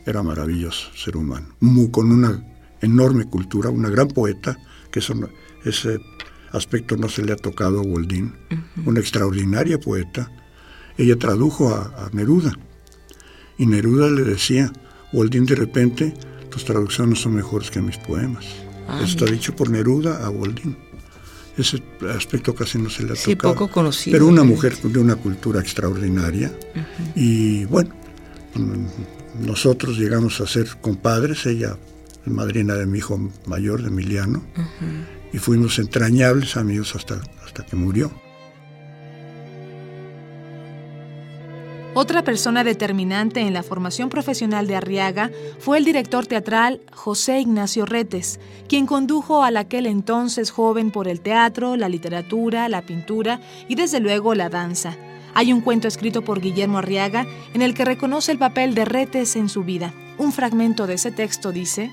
era 0.05 0.23
maravilloso 0.23 0.89
ser 0.95 1.17
humano. 1.17 1.47
con 1.91 2.11
una 2.11 2.41
enorme 2.81 3.25
cultura, 3.25 3.69
una 3.69 3.89
gran 3.89 4.07
poeta, 4.07 4.57
que 4.91 4.99
ese 4.99 5.99
aspecto 6.51 6.95
no 6.95 7.09
se 7.09 7.23
le 7.23 7.33
ha 7.33 7.35
tocado 7.35 7.81
a 7.81 7.83
Goldín, 7.83 8.33
una 8.85 8.99
extraordinaria 8.99 9.79
poeta. 9.79 10.31
Ella 10.97 11.17
tradujo 11.17 11.69
a, 11.69 12.09
Neruda 12.13 12.53
y 13.57 13.65
Neruda 13.65 14.09
le 14.09 14.23
decía, 14.23 14.71
Goldín 15.11 15.45
de 15.45 15.55
repente, 15.55 16.13
tus 16.49 16.65
traducciones 16.65 17.19
son 17.19 17.35
mejores 17.35 17.71
que 17.71 17.81
mis 17.81 17.97
poemas. 17.97 18.45
Ah, 18.87 19.01
Está 19.03 19.25
dicho 19.25 19.55
por 19.55 19.69
Neruda 19.69 20.25
a 20.25 20.29
Goldín. 20.29 20.77
Ese 21.57 21.81
aspecto 22.15 22.53
casi 22.53 22.77
no 22.77 22.89
se 22.89 23.03
le 23.03 23.13
ha 23.13 23.15
sí, 23.15 23.35
poco 23.35 23.69
conocido. 23.69 24.15
Pero 24.15 24.27
una 24.27 24.43
mujer 24.43 24.77
de 24.77 24.99
una 24.99 25.15
cultura 25.15 25.61
extraordinaria. 25.61 26.51
Y 27.15 27.63
bueno, 27.65 27.95
nosotros 29.39 29.97
llegamos 29.97 30.41
a 30.41 30.47
ser 30.47 30.67
compadres, 30.81 31.45
ella 31.45 31.77
madrina 32.25 32.75
de 32.75 32.85
mi 32.85 32.97
hijo 32.99 33.31
mayor, 33.45 33.81
de 33.81 33.87
Emiliano, 33.87 34.43
y 35.31 35.37
fuimos 35.37 35.79
entrañables 35.79 36.57
amigos 36.57 36.95
hasta, 36.95 37.21
hasta 37.45 37.65
que 37.65 37.75
murió. 37.75 38.11
Otra 41.97 42.25
persona 42.25 42.65
determinante 42.65 43.39
en 43.39 43.53
la 43.53 43.63
formación 43.63 44.09
profesional 44.09 44.67
de 44.67 44.75
Arriaga 44.75 45.31
fue 45.59 45.77
el 45.77 45.85
director 45.85 46.27
teatral 46.27 46.81
José 46.91 47.39
Ignacio 47.39 47.85
Retes, 47.85 48.37
quien 48.67 48.85
condujo 48.85 49.45
al 49.45 49.55
aquel 49.55 49.85
entonces 49.85 50.51
joven 50.51 50.91
por 50.91 51.07
el 51.07 51.21
teatro, 51.21 51.77
la 51.77 51.87
literatura, 51.87 52.67
la 52.67 52.81
pintura 52.81 53.39
y 53.69 53.75
desde 53.75 54.01
luego 54.01 54.35
la 54.35 54.49
danza. 54.49 54.97
Hay 55.35 55.53
un 55.53 55.61
cuento 55.61 55.87
escrito 55.87 56.21
por 56.21 56.41
Guillermo 56.41 56.79
Arriaga 56.79 57.25
en 57.53 57.61
el 57.61 57.73
que 57.73 57.85
reconoce 57.85 58.33
el 58.33 58.39
papel 58.39 58.75
de 58.75 58.83
Retes 58.83 59.37
en 59.37 59.47
su 59.47 59.63
vida. 59.63 59.93
Un 60.17 60.33
fragmento 60.33 60.87
de 60.87 60.95
ese 60.95 61.11
texto 61.11 61.53
dice, 61.53 61.91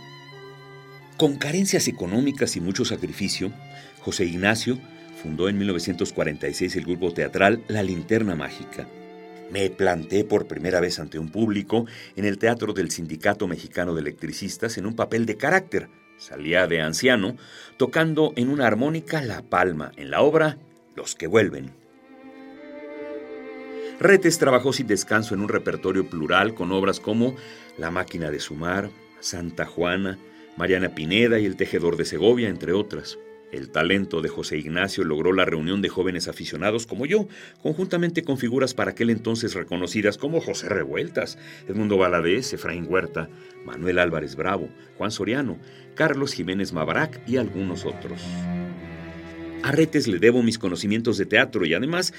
Con 1.17 1.37
carencias 1.37 1.87
económicas 1.87 2.57
y 2.57 2.61
mucho 2.61 2.85
sacrificio, 2.85 3.53
José 4.01 4.25
Ignacio 4.25 4.81
fundó 5.23 5.49
en 5.49 5.59
1946 5.59 6.75
el 6.75 6.87
grupo 6.87 7.13
teatral 7.13 7.63
La 7.69 7.85
Linterna 7.85 8.35
Mágica 8.35 8.89
me 9.51 9.69
planté 9.71 10.25
por 10.25 10.47
primera 10.47 10.81
vez 10.81 10.99
ante 10.99 11.19
un 11.19 11.31
público 11.31 11.87
en 12.17 12.25
el 12.25 12.39
Teatro 12.39 12.73
del 12.73 12.91
Sindicato 12.91 13.47
Mexicano 13.49 13.95
de 13.95 14.01
Electricistas 14.01 14.79
en 14.79 14.87
un 14.87 14.97
papel 14.97 15.27
de 15.27 15.37
carácter. 15.37 15.89
Salía 16.17 16.67
de 16.67 16.81
anciano, 16.81 17.37
tocando 17.77 18.33
en 18.37 18.49
una 18.49 18.67
armónica 18.67 19.23
la 19.23 19.43
palma 19.43 19.93
en 19.97 20.11
la 20.11 20.23
obra 20.23 20.59
Los 20.95 21.15
que 21.15 21.27
vuelven. 21.27 21.73
Retes 23.99 24.39
trabajó 24.39 24.73
sin 24.73 24.87
descanso 24.87 25.35
en 25.35 25.41
un 25.41 25.49
repertorio 25.49 26.09
plural 26.09 26.55
con 26.55 26.73
obras 26.73 27.01
como 27.01 27.35
La 27.79 27.91
máquina 27.91 28.31
de 28.31 28.41
sumar, 28.41 28.91
Santa 29.21 29.65
Juana, 29.65 30.19
Mariana 30.57 30.95
Pineda 30.95 31.39
y 31.39 31.47
El 31.47 31.57
tejedor 31.57 31.97
de 31.97 32.05
Segovia, 32.05 32.49
entre 32.49 32.73
otras. 32.73 33.19
El 33.53 33.69
talento 33.69 34.23
de 34.23 34.31
José 34.31 34.57
Ignacio 34.57 35.05
logró 35.05 35.35
la 35.35 35.45
reunión 35.45 35.83
de 35.83 35.91
jóvenes 35.91 36.27
aficionados 36.27 36.87
como 36.87 37.05
yo, 37.05 37.29
conjuntamente 37.63 38.25
con 38.25 38.39
figuras 38.39 38.73
para 38.73 38.93
aquel 38.93 39.11
entonces 39.11 39.53
reconocidas 39.53 40.17
como 40.17 40.41
José 40.41 40.71
Revueltas, 40.71 41.37
Edmundo 41.69 41.99
Valadez, 41.99 42.55
Efraín 42.55 42.87
Huerta, 42.89 43.29
Manuel 43.67 43.99
Álvarez 43.99 44.37
Bravo, 44.37 44.71
Juan 44.97 45.11
Soriano, 45.11 45.59
Carlos 45.95 46.33
Jiménez 46.33 46.73
Mabarac 46.73 47.21
y 47.29 47.37
algunos 47.37 47.85
otros. 47.85 48.23
A 49.63 49.71
Retes 49.71 50.09
le 50.09 50.19
debo 50.19 50.43
mis 50.43 50.59
conocimientos 50.59 51.19
de 51.19 51.27
teatro 51.27 51.67
y 51.67 51.75
además, 51.75 52.15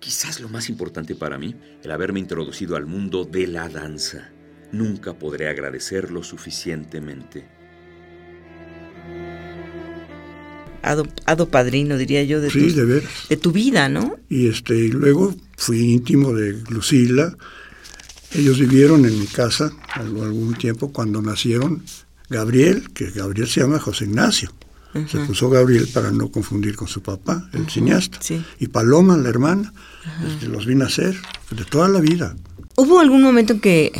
quizás 0.00 0.40
lo 0.40 0.48
más 0.48 0.70
importante 0.70 1.14
para 1.14 1.36
mí, 1.36 1.54
el 1.84 1.90
haberme 1.90 2.18
introducido 2.18 2.76
al 2.76 2.86
mundo 2.86 3.26
de 3.26 3.46
la 3.46 3.68
danza. 3.68 4.30
Nunca 4.72 5.12
podré 5.12 5.48
agradecerlo 5.48 6.22
suficientemente. 6.22 7.61
Hado, 10.82 11.48
padrino, 11.48 11.96
diría 11.96 12.22
yo, 12.24 12.40
de, 12.40 12.50
de, 13.28 13.36
tu 13.36 13.52
vida, 13.52 13.88
¿no? 13.88 14.16
Y 14.28 14.48
este, 14.48 14.76
y 14.76 14.88
luego 14.88 15.34
fui 15.56 15.80
íntimo 15.92 16.32
de 16.32 16.54
Lucila. 16.68 17.36
Ellos 18.32 18.58
vivieron 18.58 19.04
en 19.04 19.18
mi 19.18 19.26
casa 19.26 19.72
algún 19.94 20.54
tiempo 20.54 20.92
cuando 20.92 21.22
nacieron 21.22 21.82
Gabriel, 22.28 22.90
que 22.92 23.10
Gabriel 23.10 23.48
se 23.48 23.60
llama 23.60 23.78
José 23.78 24.06
Ignacio. 24.06 24.52
Se 25.10 25.18
puso 25.20 25.48
Gabriel 25.48 25.88
para 25.88 26.10
no 26.10 26.30
confundir 26.30 26.76
con 26.76 26.86
su 26.86 27.02
papá, 27.02 27.48
el 27.54 27.68
cineasta. 27.70 28.18
Y 28.58 28.66
Paloma, 28.68 29.16
la 29.16 29.30
hermana, 29.30 29.72
este, 30.26 30.48
los 30.48 30.66
vi 30.66 30.74
nacer 30.74 31.16
de 31.50 31.64
toda 31.64 31.88
la 31.88 32.00
vida. 32.00 32.36
¿Hubo 32.76 33.00
algún 33.00 33.22
momento 33.22 33.54
en 33.54 33.60
que 33.60 33.92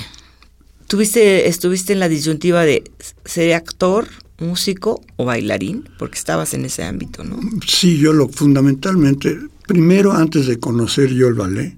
tuviste, 0.88 1.48
estuviste 1.48 1.94
en 1.94 2.00
la 2.00 2.10
disyuntiva 2.10 2.64
de 2.64 2.84
ser 3.24 3.54
actor 3.54 4.06
músico 4.38 5.00
o 5.16 5.24
bailarín? 5.24 5.88
Porque 5.98 6.18
estabas 6.18 6.54
en 6.54 6.64
ese 6.64 6.84
ámbito, 6.84 7.24
¿no? 7.24 7.40
Sí, 7.66 7.98
yo 7.98 8.12
lo 8.12 8.28
fundamentalmente, 8.28 9.38
primero 9.66 10.12
antes 10.12 10.46
de 10.46 10.58
conocer 10.58 11.10
yo 11.10 11.28
el 11.28 11.34
ballet, 11.34 11.76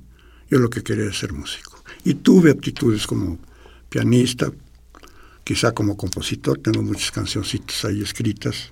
yo 0.50 0.58
lo 0.58 0.70
que 0.70 0.82
quería 0.82 1.04
era 1.04 1.12
ser 1.12 1.32
músico. 1.32 1.82
Y 2.04 2.14
tuve 2.14 2.50
aptitudes 2.50 3.06
como 3.06 3.38
pianista, 3.88 4.50
quizá 5.42 5.72
como 5.72 5.96
compositor, 5.96 6.58
tengo 6.58 6.82
muchas 6.82 7.10
cancioncitas 7.10 7.84
ahí 7.84 8.02
escritas. 8.02 8.70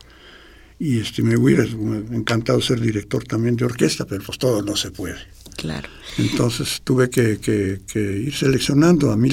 Y 0.79 0.99
este, 0.99 1.23
me 1.23 1.37
hubiera 1.37 1.65
encantado 1.65 2.61
ser 2.61 2.81
director 2.81 3.23
también 3.25 3.55
de 3.57 3.65
orquesta, 3.65 4.05
pero 4.05 4.25
pues 4.25 4.39
todo 4.39 4.63
no 4.63 4.75
se 4.75 4.91
puede. 4.91 5.19
Claro. 5.57 5.89
Entonces 6.19 6.81
tuve 6.83 7.09
que, 7.09 7.39
que 7.39 8.03
ir 8.03 8.35
seleccionando. 8.35 9.13
A 9.13 9.17
mí, 9.17 9.31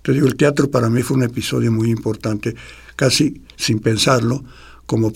te 0.00 0.12
digo, 0.12 0.26
el 0.26 0.36
teatro 0.36 0.70
para 0.70 0.88
mí 0.88 1.02
fue 1.02 1.18
un 1.18 1.24
episodio 1.24 1.70
muy 1.70 1.90
importante 1.90 2.54
casi 3.02 3.42
sin 3.56 3.80
pensarlo, 3.80 4.44
como 4.86 5.12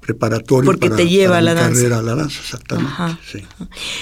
preparatorio 0.00 0.64
Porque 0.64 0.88
para, 0.88 0.96
te 0.96 1.08
lleva 1.08 1.40
la 1.40 1.54
danza. 1.54 1.72
carrera 1.72 1.98
a 1.98 2.02
la 2.02 2.16
danza, 2.16 2.40
exactamente. 2.40 3.46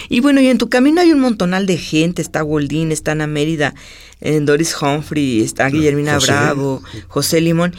Y 0.09 0.21
bueno, 0.21 0.41
y 0.41 0.47
en 0.47 0.57
tu 0.57 0.71
camino 0.71 1.03
hay 1.03 1.13
un 1.13 1.21
montonal 1.21 1.67
de 1.67 1.77
gente, 1.77 2.23
está 2.23 2.41
Goldín, 2.41 2.91
está 2.91 3.13
Ana 3.13 3.27
Mérida, 3.27 3.75
eh, 4.23 4.41
Doris 4.41 4.75
Humphrey, 4.81 5.43
está 5.43 5.69
Guillermina 5.69 6.19
Bravo, 6.19 6.83
José 7.09 7.43
Limón. 7.43 7.75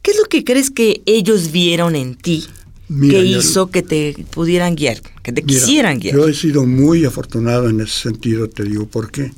¿Qué 0.00 0.12
es 0.12 0.16
lo 0.16 0.24
que 0.30 0.44
crees 0.44 0.70
que 0.70 1.02
ellos 1.04 1.52
vieron 1.52 1.94
en 1.94 2.14
ti 2.14 2.46
que 3.10 3.22
hizo 3.22 3.70
que 3.70 3.82
te 3.82 4.14
pudieran 4.30 4.76
guiar, 4.76 5.02
que 5.22 5.32
te 5.32 5.42
quisieran 5.42 5.98
guiar? 6.00 6.16
Yo 6.16 6.26
he 6.26 6.32
sido 6.32 6.64
muy 6.64 7.04
afortunado 7.04 7.68
en 7.68 7.82
ese 7.82 8.00
sentido, 8.08 8.48
te 8.48 8.64
digo 8.64 8.86
por 8.86 9.10
qué. 9.10 9.32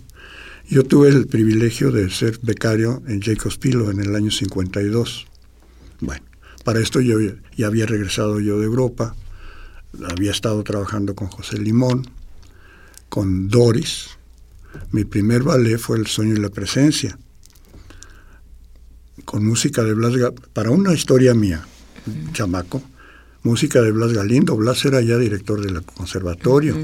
Yo 0.69 0.83
tuve 0.83 1.11
el 1.11 1.29
privilegio 1.29 1.93
de 1.93 2.11
ser 2.11 2.41
becario 2.43 3.01
en 3.07 3.23
Jacobs 3.23 3.57
Pilo 3.57 3.89
en 3.93 4.01
el 4.01 4.17
año 4.17 4.33
52. 4.33 5.27
Bueno, 6.01 6.25
para 6.65 6.81
esto 6.81 7.01
yo 7.01 7.19
ya 7.57 7.69
había 7.69 7.87
regresado 7.87 8.41
yo 8.41 8.59
de 8.59 8.67
Europa, 8.67 9.15
había 10.11 10.33
estado 10.33 10.65
trabajando 10.65 11.15
con 11.15 11.29
José 11.29 11.59
Limón, 11.59 12.09
con 13.09 13.47
Doris. 13.47 14.09
Mi 14.91 15.05
primer 15.05 15.45
ballet 15.45 15.79
fue 15.79 15.99
El 15.99 16.09
sueño 16.09 16.35
y 16.35 16.41
la 16.41 16.51
presencia, 16.51 17.17
con 19.25 19.47
música 19.47 19.85
de 19.85 19.95
Blas 19.95 20.15
para 20.53 20.71
una 20.71 20.93
historia 20.95 21.33
mía, 21.33 21.65
chamaco, 22.33 22.83
música 23.45 23.81
de 23.83 23.93
Blas 23.93 24.13
Galindo. 24.13 24.57
Blas 24.57 24.85
era 24.85 25.01
ya 25.01 25.17
director 25.17 25.65
del 25.65 25.81
conservatorio 25.85 26.77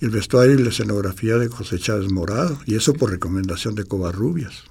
el 0.00 0.10
vestuario 0.10 0.54
y 0.54 0.62
la 0.62 0.70
escenografía 0.70 1.36
de 1.36 1.48
José 1.48 1.78
Chávez 1.78 2.10
Morado, 2.10 2.58
y 2.66 2.74
eso 2.74 2.94
por 2.94 3.10
recomendación 3.10 3.74
de 3.74 3.84
Covarrubias. 3.84 4.64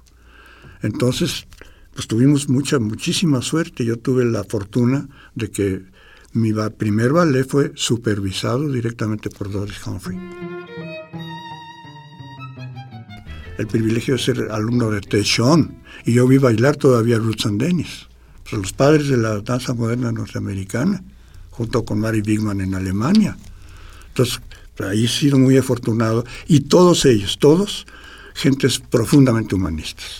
Entonces, 0.82 1.46
pues 1.94 2.06
tuvimos 2.06 2.48
mucha, 2.48 2.78
muchísima 2.78 3.42
suerte. 3.42 3.84
Yo 3.84 3.96
tuve 3.98 4.24
la 4.24 4.44
fortuna 4.44 5.08
de 5.34 5.50
que 5.50 5.84
mi 6.32 6.52
primer 6.76 7.12
ballet 7.12 7.46
fue 7.46 7.72
supervisado 7.74 8.70
directamente 8.70 9.30
por 9.30 9.50
Doris 9.50 9.86
Humphrey. 9.86 10.18
El 13.58 13.66
privilegio 13.66 14.14
de 14.14 14.20
ser 14.20 14.48
alumno 14.50 14.90
de 14.90 15.00
Techon, 15.00 15.82
y 16.06 16.14
yo 16.14 16.26
vi 16.26 16.38
bailar 16.38 16.76
todavía 16.76 17.18
Roots 17.18 17.46
and 17.46 17.60
Dennis, 17.60 18.08
pues 18.42 18.54
los 18.54 18.72
padres 18.72 19.08
de 19.08 19.18
la 19.18 19.40
danza 19.40 19.74
moderna 19.74 20.10
norteamericana, 20.12 21.04
junto 21.50 21.84
con 21.84 22.00
Mary 22.00 22.22
Bigman 22.22 22.62
en 22.62 22.74
Alemania. 22.74 23.36
Entonces, 24.08 24.40
Ahí 24.88 25.04
he 25.04 25.08
sido 25.08 25.38
muy 25.38 25.56
afortunado. 25.56 26.24
Y 26.48 26.60
todos 26.60 27.04
ellos, 27.04 27.38
todos, 27.38 27.86
gentes 28.34 28.78
profundamente 28.78 29.54
humanistas. 29.54 30.18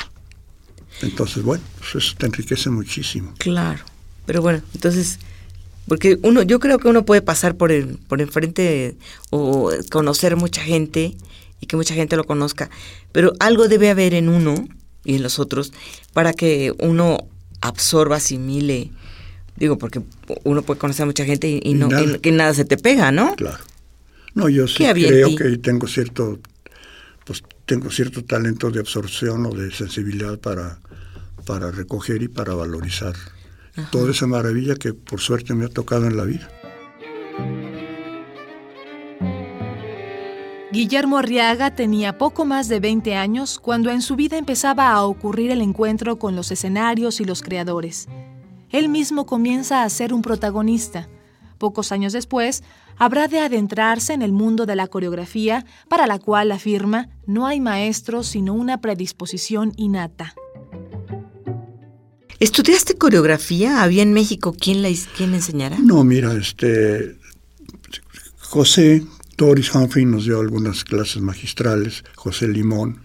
Entonces, 1.02 1.42
bueno, 1.42 1.64
pues 1.78 2.04
eso 2.04 2.14
te 2.18 2.26
enriquece 2.26 2.70
muchísimo. 2.70 3.34
Claro. 3.38 3.82
Pero 4.26 4.42
bueno, 4.42 4.62
entonces, 4.74 5.18
porque 5.88 6.18
uno, 6.22 6.42
yo 6.42 6.60
creo 6.60 6.78
que 6.78 6.88
uno 6.88 7.04
puede 7.04 7.22
pasar 7.22 7.56
por 7.56 7.72
el, 7.72 7.98
por 8.08 8.20
enfrente 8.20 8.96
o 9.30 9.70
conocer 9.90 10.36
mucha 10.36 10.62
gente 10.62 11.16
y 11.60 11.66
que 11.66 11.76
mucha 11.76 11.94
gente 11.94 12.16
lo 12.16 12.24
conozca, 12.24 12.70
pero 13.12 13.32
algo 13.40 13.68
debe 13.68 13.90
haber 13.90 14.14
en 14.14 14.28
uno 14.28 14.68
y 15.04 15.16
en 15.16 15.22
los 15.22 15.38
otros 15.38 15.72
para 16.12 16.32
que 16.32 16.72
uno 16.78 17.26
absorba, 17.60 18.16
asimile, 18.16 18.90
digo, 19.56 19.78
porque 19.78 20.00
uno 20.44 20.62
puede 20.62 20.78
conocer 20.78 21.02
a 21.04 21.06
mucha 21.06 21.24
gente 21.24 21.60
y, 21.62 21.74
no 21.74 21.88
Que, 22.20 22.32
nada 22.32 22.54
se 22.54 22.64
te 22.64 22.76
pega, 22.76 23.12
¿no? 23.12 23.34
Claro. 23.36 23.58
No, 24.34 24.48
yo 24.48 24.68
sí 24.68 24.84
creo 24.84 25.34
que 25.36 25.58
tengo 25.58 25.86
cierto, 25.86 26.38
pues 27.24 27.42
tengo 27.66 27.90
cierto 27.90 28.24
talento 28.24 28.70
de 28.70 28.80
absorción 28.80 29.46
o 29.46 29.50
de 29.50 29.70
sensibilidad 29.72 30.38
para, 30.38 30.78
para 31.46 31.70
recoger 31.70 32.22
y 32.22 32.28
para 32.28 32.54
valorizar 32.54 33.14
toda 33.90 34.10
esa 34.10 34.26
maravilla 34.26 34.74
que 34.74 34.92
por 34.92 35.20
suerte 35.20 35.54
me 35.54 35.64
ha 35.64 35.68
tocado 35.68 36.06
en 36.06 36.16
la 36.16 36.24
vida. 36.24 36.48
Guillermo 40.72 41.18
Arriaga 41.18 41.74
tenía 41.74 42.16
poco 42.16 42.44
más 42.44 42.68
de 42.68 42.78
20 42.78 43.16
años 43.16 43.58
cuando 43.58 43.90
en 43.90 44.02
su 44.02 44.14
vida 44.14 44.38
empezaba 44.38 44.92
a 44.92 45.02
ocurrir 45.02 45.50
el 45.50 45.62
encuentro 45.62 46.20
con 46.20 46.36
los 46.36 46.52
escenarios 46.52 47.20
y 47.20 47.24
los 47.24 47.42
creadores. 47.42 48.06
Él 48.70 48.88
mismo 48.88 49.26
comienza 49.26 49.82
a 49.82 49.88
ser 49.90 50.14
un 50.14 50.22
protagonista. 50.22 51.08
Pocos 51.58 51.90
años 51.90 52.12
después, 52.12 52.62
habrá 53.00 53.28
de 53.28 53.40
adentrarse 53.40 54.12
en 54.12 54.20
el 54.20 54.30
mundo 54.30 54.66
de 54.66 54.76
la 54.76 54.86
coreografía, 54.86 55.64
para 55.88 56.06
la 56.06 56.18
cual 56.18 56.52
afirma 56.52 57.08
no 57.26 57.46
hay 57.46 57.58
maestro 57.58 58.22
sino 58.22 58.52
una 58.52 58.80
predisposición 58.82 59.72
innata. 59.76 60.34
¿Estudiaste 62.38 62.96
coreografía? 62.96 63.82
¿Había 63.82 64.02
en 64.02 64.12
México 64.12 64.54
quien 64.58 64.82
la 64.82 64.90
quién 65.16 65.34
enseñara? 65.34 65.78
No, 65.82 66.04
mira, 66.04 66.34
este 66.34 67.16
José 68.38 69.02
Doris 69.36 69.74
Humphrey 69.74 70.04
nos 70.04 70.26
dio 70.26 70.38
algunas 70.38 70.84
clases 70.84 71.22
magistrales, 71.22 72.04
José 72.16 72.48
Limón. 72.48 73.00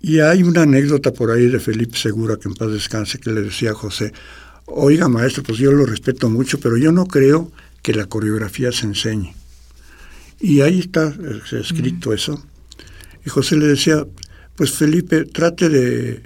Y 0.00 0.20
hay 0.20 0.42
una 0.42 0.62
anécdota 0.62 1.12
por 1.14 1.30
ahí 1.30 1.46
de 1.46 1.58
Felipe 1.58 1.96
Segura, 1.96 2.36
que 2.36 2.48
en 2.48 2.54
paz 2.54 2.70
descanse, 2.70 3.18
que 3.18 3.30
le 3.30 3.40
decía 3.40 3.70
a 3.70 3.74
José, 3.74 4.12
oiga 4.66 5.08
maestro, 5.08 5.42
pues 5.42 5.56
yo 5.56 5.72
lo 5.72 5.86
respeto 5.86 6.28
mucho, 6.28 6.60
pero 6.60 6.76
yo 6.76 6.92
no 6.92 7.06
creo 7.06 7.50
que 7.84 7.92
la 7.92 8.06
coreografía 8.06 8.72
se 8.72 8.86
enseñe. 8.86 9.34
Y 10.40 10.62
ahí 10.62 10.80
está 10.80 11.14
escrito 11.52 12.14
eso. 12.14 12.42
Y 13.26 13.28
José 13.28 13.56
le 13.56 13.66
decía, 13.66 14.06
pues 14.56 14.72
Felipe, 14.72 15.26
trate 15.26 15.68
de 15.68 16.22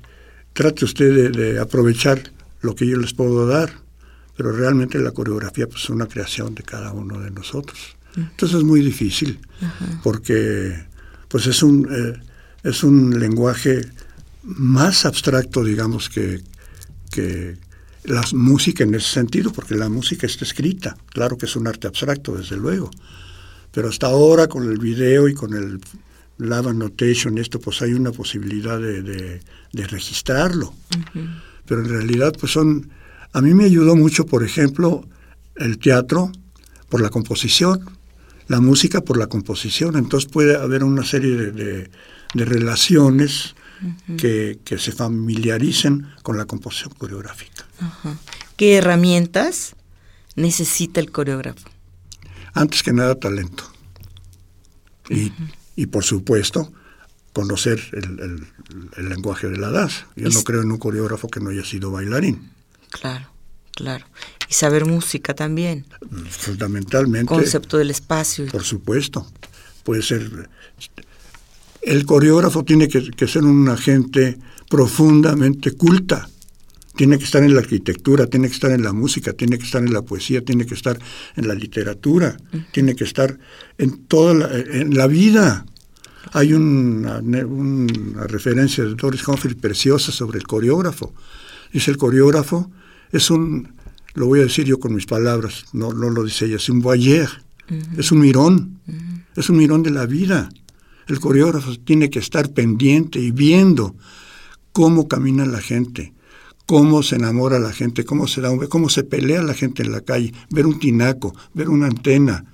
trate 0.53 0.85
usted 0.85 1.33
de, 1.33 1.59
aprovechar 1.59 2.33
lo 2.62 2.77
que 2.77 2.87
yo 2.87 2.97
les 2.97 3.12
puedo 3.12 3.47
dar, 3.47 3.73
pero 4.37 4.53
realmente 4.53 4.99
la 5.00 5.11
coreografía 5.11 5.67
pues, 5.67 5.83
es 5.83 5.91
una 5.91 6.07
creación 6.07 6.55
de 6.55 6.62
cada 6.62 6.93
uno 6.93 7.21
de 7.21 7.33
nosotros. 7.33 7.97
Entonces 8.17 8.59
es 8.59 8.65
muy 8.65 8.81
difícil, 8.81 9.41
porque 10.05 10.85
pues 11.29 11.47
es 11.49 11.62
un, 11.62 11.88
eh, 11.91 12.21
es 12.62 12.85
un 12.85 13.19
lenguaje 13.19 13.81
más 14.43 15.07
abstracto, 15.07 15.65
digamos, 15.65 16.09
que, 16.09 16.41
que 17.11 17.57
la 18.05 18.25
música 18.33 18.85
en 18.85 18.95
ese 18.95 19.09
sentido, 19.09 19.52
porque 19.52 19.75
la 19.75 19.88
música 19.88 20.26
está 20.26 20.45
escrita, 20.45 20.97
claro 21.09 21.37
que 21.37 21.47
es 21.47 21.57
un 21.57 21.67
arte 21.67 21.87
abstracto, 21.87 22.37
desde 22.37 22.57
luego, 22.57 22.90
pero 23.73 23.88
hasta 23.88 24.07
ahora 24.07 24.49
con 24.49 24.69
el 24.71 24.78
video 24.78 25.28
y 25.28 25.35
con 25.35 25.55
el 25.55 25.81
Lava 26.38 26.73
Notation, 26.73 27.38
esto 27.38 27.59
pues 27.59 27.83
hay 27.83 27.93
una 27.93 28.12
posibilidad 28.12 28.81
de, 28.81 29.02
de, 29.02 29.87
registrarlo. 29.87 30.73
Pero 31.67 31.83
en 31.83 31.88
realidad 31.88 32.33
pues 32.38 32.52
son... 32.52 32.90
A 33.33 33.40
mí 33.40 33.52
me 33.55 33.64
ayudó 33.64 33.95
mucho, 33.95 34.25
por 34.25 34.43
ejemplo, 34.43 35.07
el 35.57 35.78
teatro 35.78 36.33
por 36.88 37.02
la 37.02 37.11
composición, 37.11 37.85
la 38.47 38.61
música 38.61 39.00
por 39.00 39.19
la 39.19 39.26
composición. 39.26 39.97
Entonces 39.97 40.30
puede 40.30 40.56
haber 40.56 40.84
una 40.84 41.04
serie 41.04 41.37
de, 41.37 41.91
de 42.34 42.45
relaciones 42.45 43.54
que, 44.17 44.58
que, 44.64 44.78
se 44.78 44.93
familiaricen 44.93 46.08
con 46.23 46.36
la 46.36 46.45
composición 46.47 46.93
coreográfica. 46.95 47.67
¿Qué 48.56 48.76
herramientas 48.76 49.75
necesita 50.34 51.00
el 51.00 51.10
coreógrafo? 51.10 51.69
Antes 52.54 52.82
que 52.82 52.93
nada 52.93 53.14
talento. 53.14 53.64
Y 55.08 55.32
y 55.78 55.86
por 55.86 56.02
supuesto 56.02 56.73
conocer 57.32 57.80
el, 57.93 59.08
lenguaje 59.08 59.49
de 59.49 59.58
la 59.58 59.71
danza. 59.71 60.08
Yo 60.17 60.28
no 60.28 60.43
creo 60.43 60.62
en 60.62 60.73
un 60.73 60.78
coreógrafo 60.78 61.28
que 61.28 61.38
no 61.38 61.50
haya 61.50 61.64
sido 61.64 61.93
bailarín. 61.93 62.50
Claro, 62.91 63.30
claro. 63.71 64.04
Y 64.50 64.54
saber 64.54 64.86
música 64.86 65.34
también. 65.34 65.86
Fundamentalmente. 66.30 67.32
Concepto 67.32 67.78
del 67.78 67.93
espacio. 67.93 68.47
Por 68.47 68.64
supuesto. 68.64 69.30
Puede 69.84 70.02
ser... 70.02 70.50
El 71.89 72.05
coreógrafo 72.05 72.65
tiene 72.65 72.87
que, 72.87 73.11
que 73.11 73.27
ser 73.27 73.45
un 73.45 73.69
agente 73.69 74.39
profundamente 74.69 75.73
culta 75.73 76.29
tiene 76.99 77.17
que 77.17 77.25
estar 77.25 77.45
en 77.45 77.55
la 77.55 77.61
arquitectura, 77.61 78.27
tiene 78.27 78.49
que 78.49 78.55
estar 78.55 78.73
en 78.73 78.83
la 78.83 78.93
música, 78.93 79.33
tiene 79.33 79.57
que 79.57 79.65
estar 79.65 79.81
en 79.85 79.93
la 79.93 80.03
poesía, 80.03 80.45
tiene 80.45 80.67
que 80.67 80.75
estar 80.75 80.99
en 81.37 81.47
la 81.47 81.55
literatura, 81.55 82.37
tiene 82.73 82.97
que 82.97 83.05
estar 83.05 83.39
en 83.79 84.07
toda 84.07 84.35
la, 84.35 84.49
en 84.53 84.97
la 84.97 85.07
vida. 85.07 85.65
Hay 86.33 86.55
una, 86.55 87.21
una 87.21 88.27
referencia 88.27 88.83
de 88.83 88.97
Doris 88.97 89.27
Humphrey 89.29 89.55
preciosa 89.55 90.11
sobre 90.11 90.39
el 90.39 90.47
coreógrafo. 90.49 91.15
Dice 91.73 91.93
el 91.93 91.99
coreógrafo 91.99 92.69
es 93.13 93.31
un, 93.31 93.73
lo 94.15 94.27
voy 94.27 94.41
a 94.41 94.43
decir 94.43 94.67
yo 94.67 94.81
con 94.81 94.93
mis 94.93 95.07
palabras, 95.07 95.67
no, 95.73 95.93
no 95.93 96.11
lo 96.11 96.25
dice 96.25 96.47
ella, 96.47 96.57
es 96.57 96.69
un 96.69 96.81
voyeur, 96.81 97.29
es 97.97 98.11
un 98.11 98.19
mirón, 98.19 98.81
es 99.37 99.49
un 99.49 99.57
mirón 99.57 99.85
de 99.85 99.93
la 99.93 100.05
vida. 100.05 100.49
El 101.08 101.21
coreógrafo 101.21 101.75
tiene 101.78 102.10
que 102.10 102.18
estar 102.18 102.50
pendiente 102.52 103.18
y 103.18 103.32
viendo 103.32 103.97
cómo 104.73 105.08
camina 105.08 105.44
la 105.47 105.60
gente, 105.60 106.12
cómo 106.66 107.02
se 107.02 107.16
enamora 107.16 107.58
la 107.58 107.73
gente, 107.73 108.04
cómo 108.04 108.28
se 108.28 108.42
da 108.42 108.50
cómo 108.68 108.88
se 108.90 109.02
pelea 109.02 109.42
la 109.42 109.54
gente 109.54 109.82
en 109.82 109.90
la 109.90 110.02
calle, 110.02 110.32
ver 110.50 110.66
un 110.66 110.78
tinaco, 110.78 111.34
ver 111.54 111.71
una 111.71 111.86
antena. 111.86 112.44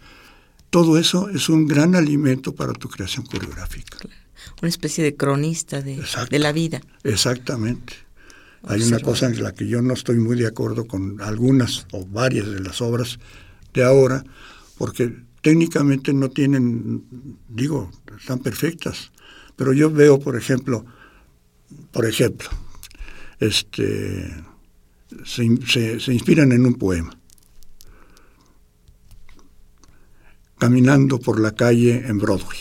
Todo 0.70 0.98
eso 0.98 1.28
es 1.28 1.48
un 1.48 1.66
gran 1.66 1.94
alimento 1.94 2.54
para 2.54 2.72
tu 2.72 2.88
creación 2.88 3.26
coreográfica. 3.26 3.98
Una 4.62 4.68
especie 4.68 5.02
de 5.04 5.16
cronista 5.16 5.82
de, 5.82 6.02
de 6.30 6.38
la 6.38 6.52
vida. 6.52 6.80
Exactamente. 7.02 7.94
Hay 8.66 8.82
una 8.82 9.00
cosa 9.00 9.26
en 9.26 9.42
la 9.42 9.52
que 9.52 9.66
yo 9.66 9.82
no 9.82 9.92
estoy 9.92 10.16
muy 10.16 10.38
de 10.38 10.46
acuerdo 10.46 10.86
con 10.86 11.20
algunas 11.20 11.86
o 11.92 12.06
varias 12.06 12.48
de 12.50 12.60
las 12.60 12.80
obras 12.80 13.18
de 13.74 13.84
ahora, 13.84 14.24
porque 14.78 15.14
técnicamente 15.44 16.14
no 16.14 16.30
tienen, 16.30 17.04
digo, 17.50 17.90
están 18.18 18.38
perfectas. 18.38 19.12
Pero 19.57 19.74
yo 19.74 19.90
veo, 19.90 20.18
por 20.18 20.37
ejemplo, 20.37 20.87
por 21.92 22.07
ejemplo, 22.07 22.48
este, 23.38 24.42
se, 25.26 25.44
inspiran 25.44 26.50
en 26.52 26.64
un 26.64 26.74
poema. 26.74 27.14
Caminando 30.59 31.20
por 31.20 31.38
la 31.38 31.54
calle 31.54 32.07
en 32.07 32.18
Broadway. 32.18 32.59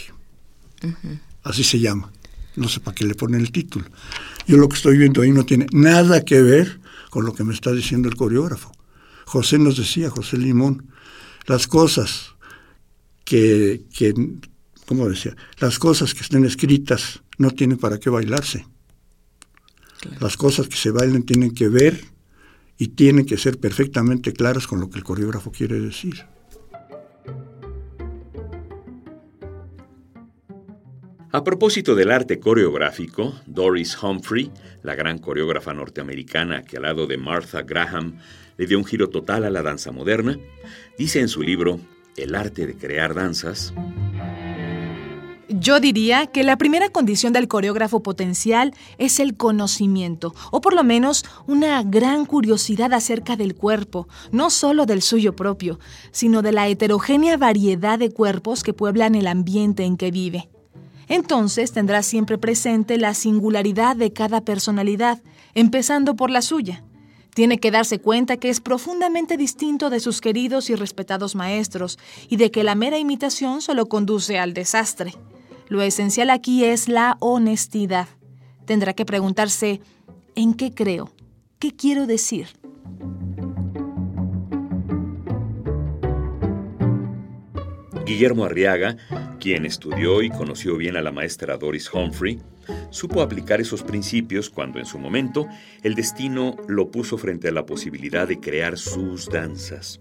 Así 1.43 1.63
se 1.63 1.79
llama. 1.79 2.11
No 2.57 2.67
sé 2.67 2.81
para 2.81 2.95
qué 2.95 3.05
le 3.05 3.15
ponen 3.15 3.39
el 3.39 3.53
título. 3.53 3.85
Yo 4.45 4.57
lo 4.57 4.67
que 4.67 4.75
estoy 4.75 4.97
viendo 4.97 5.21
ahí 5.21 5.31
no 5.31 5.45
tiene 5.45 5.67
nada 5.71 6.25
que 6.25 6.41
ver 6.41 6.81
con 7.09 7.25
lo 7.25 7.33
que 7.33 7.45
me 7.45 7.53
está 7.53 7.71
diciendo 7.71 8.09
el 8.09 8.17
coreógrafo. 8.17 8.73
José 9.25 9.57
nos 9.57 9.77
decía, 9.77 10.09
José 10.09 10.37
Limón, 10.37 10.91
las 11.45 11.67
cosas 11.67 12.32
que, 13.23 13.83
que 13.95 14.13
¿cómo 14.85 15.07
decía? 15.09 15.35
Las 15.59 15.79
cosas 15.79 16.13
que 16.13 16.21
estén 16.21 16.45
escritas 16.45 17.21
no 17.37 17.51
tienen 17.51 17.77
para 17.77 17.99
qué 17.99 18.09
bailarse. 18.09 18.65
Las 20.19 20.37
cosas 20.37 20.67
que 20.67 20.75
se 20.75 20.91
bailan 20.91 21.23
tienen 21.23 21.53
que 21.53 21.69
ver 21.69 22.01
y 22.77 22.89
tienen 22.89 23.25
que 23.25 23.37
ser 23.37 23.59
perfectamente 23.59 24.33
claras 24.33 24.67
con 24.67 24.79
lo 24.79 24.89
que 24.89 24.97
el 24.97 25.03
coreógrafo 25.03 25.51
quiere 25.51 25.79
decir. 25.79 26.25
A 31.31 31.43
propósito 31.43 31.95
del 31.95 32.11
arte 32.11 32.39
coreográfico, 32.39 33.33
Doris 33.47 33.97
Humphrey, 34.01 34.51
la 34.83 34.93
gran 34.93 35.17
coreógrafa 35.17 35.73
norteamericana 35.73 36.61
que 36.61 36.77
al 36.77 36.83
lado 36.83 37.07
de 37.07 37.17
Martha 37.17 37.63
Graham 37.63 38.19
le 38.57 38.67
dio 38.67 38.77
un 38.77 38.85
giro 38.85 39.09
total 39.09 39.43
a 39.43 39.49
la 39.49 39.63
danza 39.63 39.91
moderna, 39.91 40.37
dice 40.95 41.21
en 41.21 41.29
su 41.29 41.41
libro 41.41 41.79
El 42.15 42.35
arte 42.35 42.67
de 42.67 42.75
crear 42.75 43.13
danzas, 43.15 43.73
Yo 45.49 45.79
diría 45.79 46.27
que 46.27 46.43
la 46.43 46.57
primera 46.57 46.89
condición 46.89 47.31
del 47.31 47.47
coreógrafo 47.47 48.01
potencial 48.01 48.73
es 48.97 49.19
el 49.19 49.35
conocimiento, 49.35 50.33
o 50.51 50.61
por 50.61 50.73
lo 50.73 50.83
menos 50.83 51.25
una 51.47 51.83
gran 51.83 52.25
curiosidad 52.25 52.91
acerca 52.93 53.35
del 53.35 53.55
cuerpo, 53.55 54.07
no 54.31 54.49
solo 54.49 54.85
del 54.85 55.01
suyo 55.01 55.35
propio, 55.35 55.79
sino 56.11 56.41
de 56.41 56.53
la 56.53 56.67
heterogénea 56.67 57.37
variedad 57.37 57.99
de 57.99 58.11
cuerpos 58.11 58.63
que 58.63 58.73
pueblan 58.73 59.15
el 59.15 59.27
ambiente 59.27 59.83
en 59.83 59.97
que 59.97 60.11
vive. 60.11 60.49
Entonces 61.07 61.71
tendrá 61.71 62.01
siempre 62.03 62.37
presente 62.37 62.97
la 62.97 63.13
singularidad 63.13 63.95
de 63.95 64.11
cada 64.13 64.41
personalidad, 64.41 65.21
empezando 65.53 66.15
por 66.15 66.29
la 66.29 66.41
suya. 66.41 66.83
Tiene 67.33 67.59
que 67.59 67.71
darse 67.71 67.99
cuenta 67.99 68.37
que 68.37 68.49
es 68.49 68.59
profundamente 68.59 69.37
distinto 69.37 69.89
de 69.89 69.99
sus 69.99 70.21
queridos 70.21 70.69
y 70.69 70.75
respetados 70.75 71.35
maestros 71.35 71.97
y 72.29 72.37
de 72.37 72.51
que 72.51 72.63
la 72.63 72.75
mera 72.75 72.99
imitación 72.99 73.61
solo 73.61 73.87
conduce 73.87 74.37
al 74.37 74.53
desastre. 74.53 75.13
Lo 75.67 75.81
esencial 75.81 76.29
aquí 76.29 76.63
es 76.63 76.87
la 76.87 77.17
honestidad. 77.19 78.07
Tendrá 78.65 78.93
que 78.93 79.05
preguntarse, 79.05 79.81
¿en 80.35 80.53
qué 80.53 80.73
creo? 80.73 81.11
¿Qué 81.59 81.71
quiero 81.71 82.05
decir? 82.05 82.47
Guillermo 88.05 88.43
Arriaga, 88.43 88.97
quien 89.39 89.65
estudió 89.65 90.21
y 90.21 90.29
conoció 90.29 90.77
bien 90.77 90.97
a 90.97 91.01
la 91.01 91.11
maestra 91.11 91.57
Doris 91.57 91.91
Humphrey, 91.93 92.41
supo 92.89 93.21
aplicar 93.21 93.61
esos 93.61 93.83
principios 93.83 94.49
cuando 94.49 94.79
en 94.79 94.85
su 94.85 94.99
momento 94.99 95.47
el 95.83 95.95
destino 95.95 96.55
lo 96.67 96.91
puso 96.91 97.17
frente 97.17 97.49
a 97.49 97.51
la 97.51 97.65
posibilidad 97.65 98.27
de 98.27 98.39
crear 98.39 98.77
sus 98.77 99.29
danzas. 99.29 99.99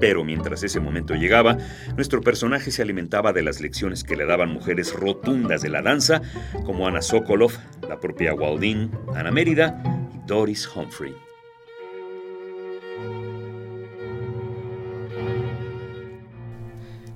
Pero 0.00 0.24
mientras 0.24 0.62
ese 0.62 0.80
momento 0.80 1.14
llegaba, 1.14 1.58
nuestro 1.94 2.22
personaje 2.22 2.70
se 2.70 2.80
alimentaba 2.80 3.34
de 3.34 3.42
las 3.42 3.60
lecciones 3.60 4.02
que 4.02 4.16
le 4.16 4.24
daban 4.24 4.50
mujeres 4.50 4.94
rotundas 4.94 5.60
de 5.60 5.68
la 5.68 5.82
danza, 5.82 6.22
como 6.64 6.88
Ana 6.88 7.02
Sokolov, 7.02 7.52
la 7.86 8.00
propia 8.00 8.32
Waldine, 8.32 8.90
Ana 9.14 9.30
Mérida 9.30 9.82
y 10.14 10.26
Doris 10.26 10.68
Humphrey. 10.74 11.29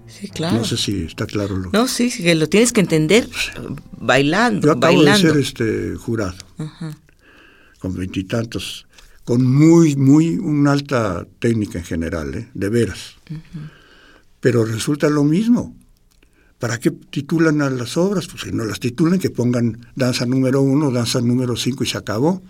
Sí, 0.07 0.29
claro. 0.29 0.59
No 0.59 0.65
sé 0.65 0.77
si 0.77 1.03
está 1.05 1.27
claro 1.27 1.57
lo 1.57 1.71
No, 1.71 1.89
sí, 1.89 2.11
que 2.11 2.35
lo 2.35 2.49
tienes 2.49 2.73
que 2.73 2.81
entender 2.81 3.29
bailando, 3.99 4.67
Yo 4.67 4.73
acabo 4.73 4.97
bailando. 4.97 5.29
de 5.29 5.33
ser 5.33 5.41
este 5.41 5.97
jurado, 5.97 6.37
con 7.79 7.95
veintitantos, 7.95 8.87
con 9.25 9.45
muy, 9.47 9.97
muy, 9.97 10.37
una 10.37 10.73
alta 10.73 11.27
técnica 11.39 11.79
en 11.79 11.85
general, 11.85 12.35
¿eh? 12.35 12.49
de 12.55 12.69
veras. 12.69 13.17
Pero 14.41 14.65
resulta 14.65 15.09
lo 15.09 15.25
mismo. 15.25 15.75
¿Para 16.59 16.79
qué 16.79 16.91
titulan 16.91 17.61
a 17.63 17.71
las 17.71 17.97
obras? 17.97 18.27
Pues 18.27 18.43
si 18.43 18.53
no 18.53 18.65
las 18.65 18.81
titulan, 18.81 19.19
que 19.19 19.31
pongan 19.31 19.87
danza 19.97 20.25
número 20.27 20.63
uno, 20.63 20.91
danza 20.91 21.21
número 21.21 21.57
cinco 21.57 21.85
y 21.85 21.87
se 21.87 21.99
acabó. 21.99 22.43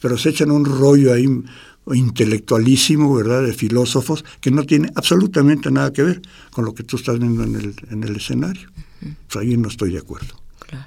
Pero 0.00 0.16
se 0.16 0.30
echan 0.30 0.50
un 0.50 0.64
rollo 0.64 1.12
ahí 1.12 1.26
intelectualísimo, 1.98 3.14
¿verdad?, 3.14 3.42
de 3.42 3.52
filósofos, 3.52 4.24
que 4.40 4.50
no 4.50 4.64
tiene 4.64 4.90
absolutamente 4.94 5.70
nada 5.70 5.92
que 5.92 6.02
ver 6.02 6.22
con 6.50 6.64
lo 6.64 6.74
que 6.74 6.82
tú 6.82 6.96
estás 6.96 7.18
viendo 7.18 7.42
en 7.44 7.54
el, 7.56 7.74
en 7.90 8.04
el 8.04 8.16
escenario. 8.16 8.68
Pues 9.00 9.36
ahí 9.36 9.56
no 9.56 9.68
estoy 9.68 9.92
de 9.92 9.98
acuerdo. 9.98 10.40
Claro. 10.66 10.86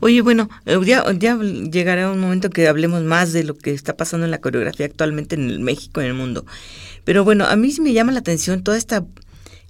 Oye, 0.00 0.20
bueno, 0.20 0.50
eh, 0.66 0.78
ya, 0.84 1.10
ya 1.12 1.38
llegará 1.38 2.10
un 2.10 2.20
momento 2.20 2.50
que 2.50 2.68
hablemos 2.68 3.02
más 3.02 3.32
de 3.32 3.44
lo 3.44 3.56
que 3.56 3.72
está 3.72 3.96
pasando 3.96 4.24
en 4.24 4.30
la 4.30 4.40
coreografía 4.40 4.86
actualmente 4.86 5.36
en 5.36 5.48
el 5.48 5.60
México 5.60 6.00
y 6.00 6.04
en 6.04 6.10
el 6.10 6.16
mundo. 6.16 6.44
Pero 7.04 7.24
bueno, 7.24 7.44
a 7.46 7.56
mí 7.56 7.70
sí 7.70 7.80
me 7.80 7.92
llama 7.92 8.12
la 8.12 8.20
atención 8.20 8.62
toda 8.62 8.76
esta 8.76 9.04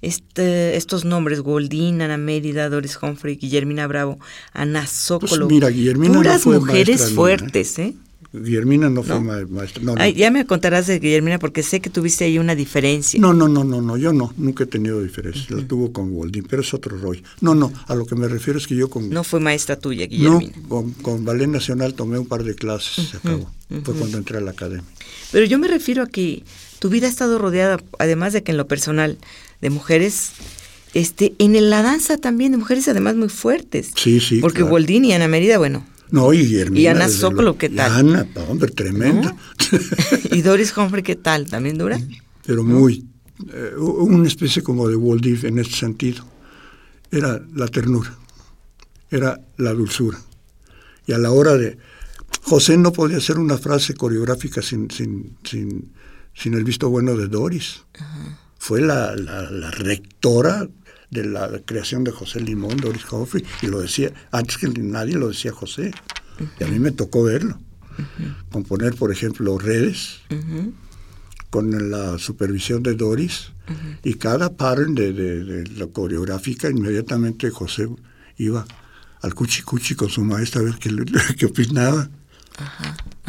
este, 0.01 0.77
estos 0.77 1.05
nombres, 1.05 1.41
Goldín, 1.41 2.01
Ana 2.01 2.17
Mérida, 2.17 2.69
Doris 2.69 2.97
Humphrey, 3.01 3.37
Guillermina 3.37 3.87
Bravo, 3.87 4.19
Ana 4.53 4.85
Sokolo. 4.85 5.47
Pues 5.47 5.55
mira, 5.55 5.69
Guillermina 5.69 6.13
no 6.13 6.19
Puras 6.19 6.41
fue 6.43 6.59
mujeres 6.59 7.05
mía, 7.07 7.15
fuertes, 7.15 7.79
¿eh? 7.79 7.95
Guillermina 8.43 8.89
no 8.89 9.03
fue 9.03 9.15
No. 9.15 9.21
ma- 9.21 9.45
maestra. 9.49 9.83
No, 9.83 9.95
no. 9.95 10.07
Ya 10.07 10.31
me 10.31 10.45
contarás 10.45 10.87
de 10.87 10.99
Guillermina 10.99 11.39
porque 11.39 11.63
sé 11.63 11.79
que 11.79 11.89
tuviste 11.89 12.25
ahí 12.25 12.37
una 12.39 12.55
diferencia. 12.55 13.19
No, 13.19 13.33
no, 13.33 13.47
no, 13.47 13.63
no, 13.63 13.81
no, 13.81 13.97
yo 13.97 14.13
no, 14.13 14.33
nunca 14.37 14.63
he 14.63 14.67
tenido 14.67 15.01
diferencia. 15.01 15.45
La 15.55 15.67
tuvo 15.67 15.91
con 15.93 16.13
Goldín, 16.13 16.45
pero 16.49 16.61
es 16.61 16.73
otro 16.73 16.97
rollo. 16.97 17.21
No, 17.41 17.55
no, 17.55 17.71
a 17.87 17.95
lo 17.95 18.05
que 18.05 18.15
me 18.15 18.27
refiero 18.27 18.59
es 18.59 18.67
que 18.67 18.75
yo 18.75 18.89
con. 18.89 19.09
No 19.09 19.23
fue 19.23 19.39
maestra 19.39 19.77
tuya, 19.77 20.05
no, 20.05 20.09
Guillermina. 20.39 20.53
con, 20.67 20.91
con 20.93 21.25
Ballet 21.25 21.47
Nacional 21.47 21.93
tomé 21.93 22.17
un 22.19 22.27
par 22.27 22.43
de 22.43 22.55
clases, 22.55 23.09
se 23.09 23.17
acabó. 23.17 23.49
Fue 23.83 23.93
cuando 23.95 24.17
entré 24.17 24.37
a 24.37 24.41
la 24.41 24.51
academia. 24.51 24.83
Pero 25.31 25.45
yo 25.45 25.57
me 25.57 25.67
refiero 25.67 26.03
a 26.03 26.07
que 26.07 26.43
tu 26.79 26.89
vida 26.89 27.07
ha 27.07 27.09
estado 27.09 27.39
rodeada, 27.39 27.79
además 27.99 28.33
de 28.33 28.43
que 28.43 28.51
en 28.51 28.57
lo 28.57 28.67
personal, 28.67 29.17
de 29.61 29.69
mujeres, 29.71 30.31
este, 30.93 31.33
en 31.39 31.69
la 31.69 31.81
danza 31.81 32.17
también, 32.17 32.51
de 32.51 32.57
mujeres 32.59 32.87
además 32.87 33.15
muy 33.15 33.29
fuertes. 33.29 33.91
Sí, 33.95 34.19
sí, 34.19 34.39
Porque 34.39 34.59
claro. 34.59 34.71
Goldín 34.71 35.03
y 35.05 35.13
Ana 35.13 35.27
Mérida, 35.27 35.57
bueno, 35.57 35.83
No, 36.15 36.31
y 36.31 36.37
Guillermina. 36.45 36.79
¿Y 36.79 36.87
Ana 36.87 37.07
luego. 37.07 37.57
qué 37.57 37.67
tal? 37.67 37.91
Ana, 37.91 38.25
hombre, 38.47 38.71
tremenda. 38.71 39.35
y 40.31 40.41
Doris 40.41 40.75
Humphrey, 40.77 41.03
¿qué 41.03 41.17
tal? 41.17 41.45
¿También 41.49 41.77
dura? 41.77 41.99
pero 42.45 42.63
muy. 42.63 43.05
eh, 43.51 43.73
una 43.77 44.25
especie 44.25 44.63
como 44.63 44.87
de 44.87 44.95
Walt 44.95 45.21
Disney 45.21 45.51
en 45.51 45.59
este 45.59 45.75
sentido. 45.75 46.23
Era 47.11 47.41
la 47.53 47.67
ternura, 47.67 48.17
era 49.11 49.41
la 49.57 49.73
dulzura. 49.73 50.17
Y 51.05 51.11
a 51.11 51.17
la 51.17 51.31
hora 51.31 51.55
de. 51.57 51.77
José 52.43 52.77
no 52.77 52.93
podía 52.93 53.17
hacer 53.17 53.37
una 53.37 53.57
frase 53.57 53.93
coreográfica 53.93 54.61
sin, 54.61 54.89
sin, 54.91 55.35
sin, 55.43 55.91
sin 56.33 56.53
el 56.53 56.63
visto 56.63 56.89
bueno 56.89 57.17
de 57.17 57.27
Doris. 57.27 57.83
Fue 58.57 58.79
la, 58.79 59.17
la, 59.17 59.51
la 59.51 59.69
rectora 59.71 60.65
de 61.11 61.25
la 61.25 61.49
creación 61.65 62.03
de 62.03 62.11
José 62.11 62.39
Limón, 62.41 62.77
Doris 62.77 63.03
Humphrey, 63.11 63.43
y 63.61 63.67
lo 63.67 63.79
decía, 63.79 64.11
antes 64.31 64.57
que 64.57 64.67
nadie 64.67 65.15
lo 65.15 65.29
decía 65.29 65.51
José. 65.51 65.91
Y 66.59 66.63
a 66.63 66.67
mí 66.67 66.79
me 66.79 66.91
tocó 66.91 67.23
verlo. 67.23 67.57
Componer, 68.51 68.93
por 68.95 69.11
ejemplo, 69.11 69.57
redes 69.57 70.19
con 71.49 71.89
la 71.89 72.17
supervisión 72.19 72.83
de 72.83 72.95
Doris 72.95 73.51
y 74.03 74.15
cada 74.15 74.51
pattern 74.55 74.93
de, 74.95 75.13
de- 75.13 75.43
de 75.43 75.69
la 75.79 75.87
coreográfica 75.87 76.69
inmediatamente 76.69 77.49
José 77.49 77.87
iba 78.37 78.65
al 79.21 79.33
cuchi 79.33 79.61
cuchi 79.63 79.95
con 79.95 80.09
su 80.09 80.21
maestra 80.23 80.61
a 80.61 80.65
ver 80.65 80.75
qué, 80.75 80.89
qué 81.37 81.45
opinaba 81.45 82.09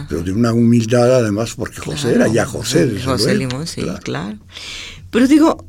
pero 0.09 0.23
de 0.23 0.33
una 0.33 0.53
humildad 0.53 1.15
además 1.17 1.55
porque 1.57 1.79
José 1.81 2.15
era 2.15 2.27
ya 2.29 2.45
José 2.47 2.99
José. 3.05 3.37
Limón, 3.37 3.67
sí, 3.67 3.83
Claro. 3.83 4.01
claro. 4.03 4.39
Pero 5.11 5.27
digo, 5.29 5.65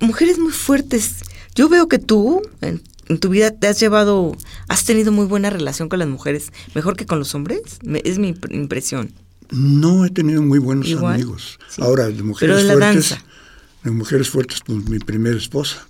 mujeres 0.00 0.38
muy 0.38 0.52
fuertes. 0.52 1.16
Yo 1.54 1.68
veo 1.68 1.88
que 1.88 1.98
tú, 1.98 2.42
en, 2.60 2.82
en 3.08 3.18
tu 3.18 3.28
vida, 3.28 3.50
te 3.50 3.66
has 3.66 3.80
llevado, 3.80 4.36
has 4.68 4.84
tenido 4.84 5.12
muy 5.12 5.26
buena 5.26 5.50
relación 5.50 5.88
con 5.88 5.98
las 5.98 6.08
mujeres, 6.08 6.52
mejor 6.74 6.96
que 6.96 7.06
con 7.06 7.18
los 7.18 7.34
hombres. 7.34 7.60
Me- 7.82 8.02
es 8.04 8.18
mi 8.18 8.32
impr- 8.34 8.54
impresión. 8.54 9.12
no 9.50 10.04
he 10.04 10.10
tenido 10.10 10.42
muy 10.42 10.58
buenos 10.60 10.86
Igual, 10.88 11.14
amigos 11.16 11.58
sí. 11.68 11.82
ahora 11.82 12.06
de 12.06 12.22
mujeres 12.22 12.56
Pero 12.56 12.56
de 12.56 12.64
la 12.64 12.72
fuertes 12.74 13.10
danza. 13.10 13.24
de 13.82 13.90
mujeres 13.90 14.28
fuertes 14.30 14.60
pues 14.64 14.88
mi 14.88 14.98
primera 15.00 15.36
esposa 15.36 15.86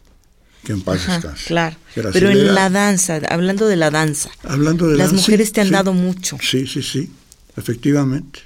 que 0.65 0.73
en 0.73 0.81
paz 0.81 1.03
Ajá, 1.03 1.15
descanse. 1.17 1.45
claro. 1.47 1.77
Pero 1.95 2.31
en 2.31 2.55
la 2.55 2.71
danza, 2.71 3.21
hablando 3.29 3.67
de 3.67 3.77
la 3.77 3.91
danza, 3.91 4.31
hablando 4.45 4.87
de 4.89 4.97
las 4.97 5.09
danza, 5.11 5.17
mujeres 5.23 5.53
te 5.53 5.61
han 5.61 5.67
sí. 5.69 5.73
dado 5.75 5.93
mucho, 5.93 6.39
sí 6.41 6.67
sí 6.67 6.83
sí 6.83 7.11
efectivamente 7.57 8.41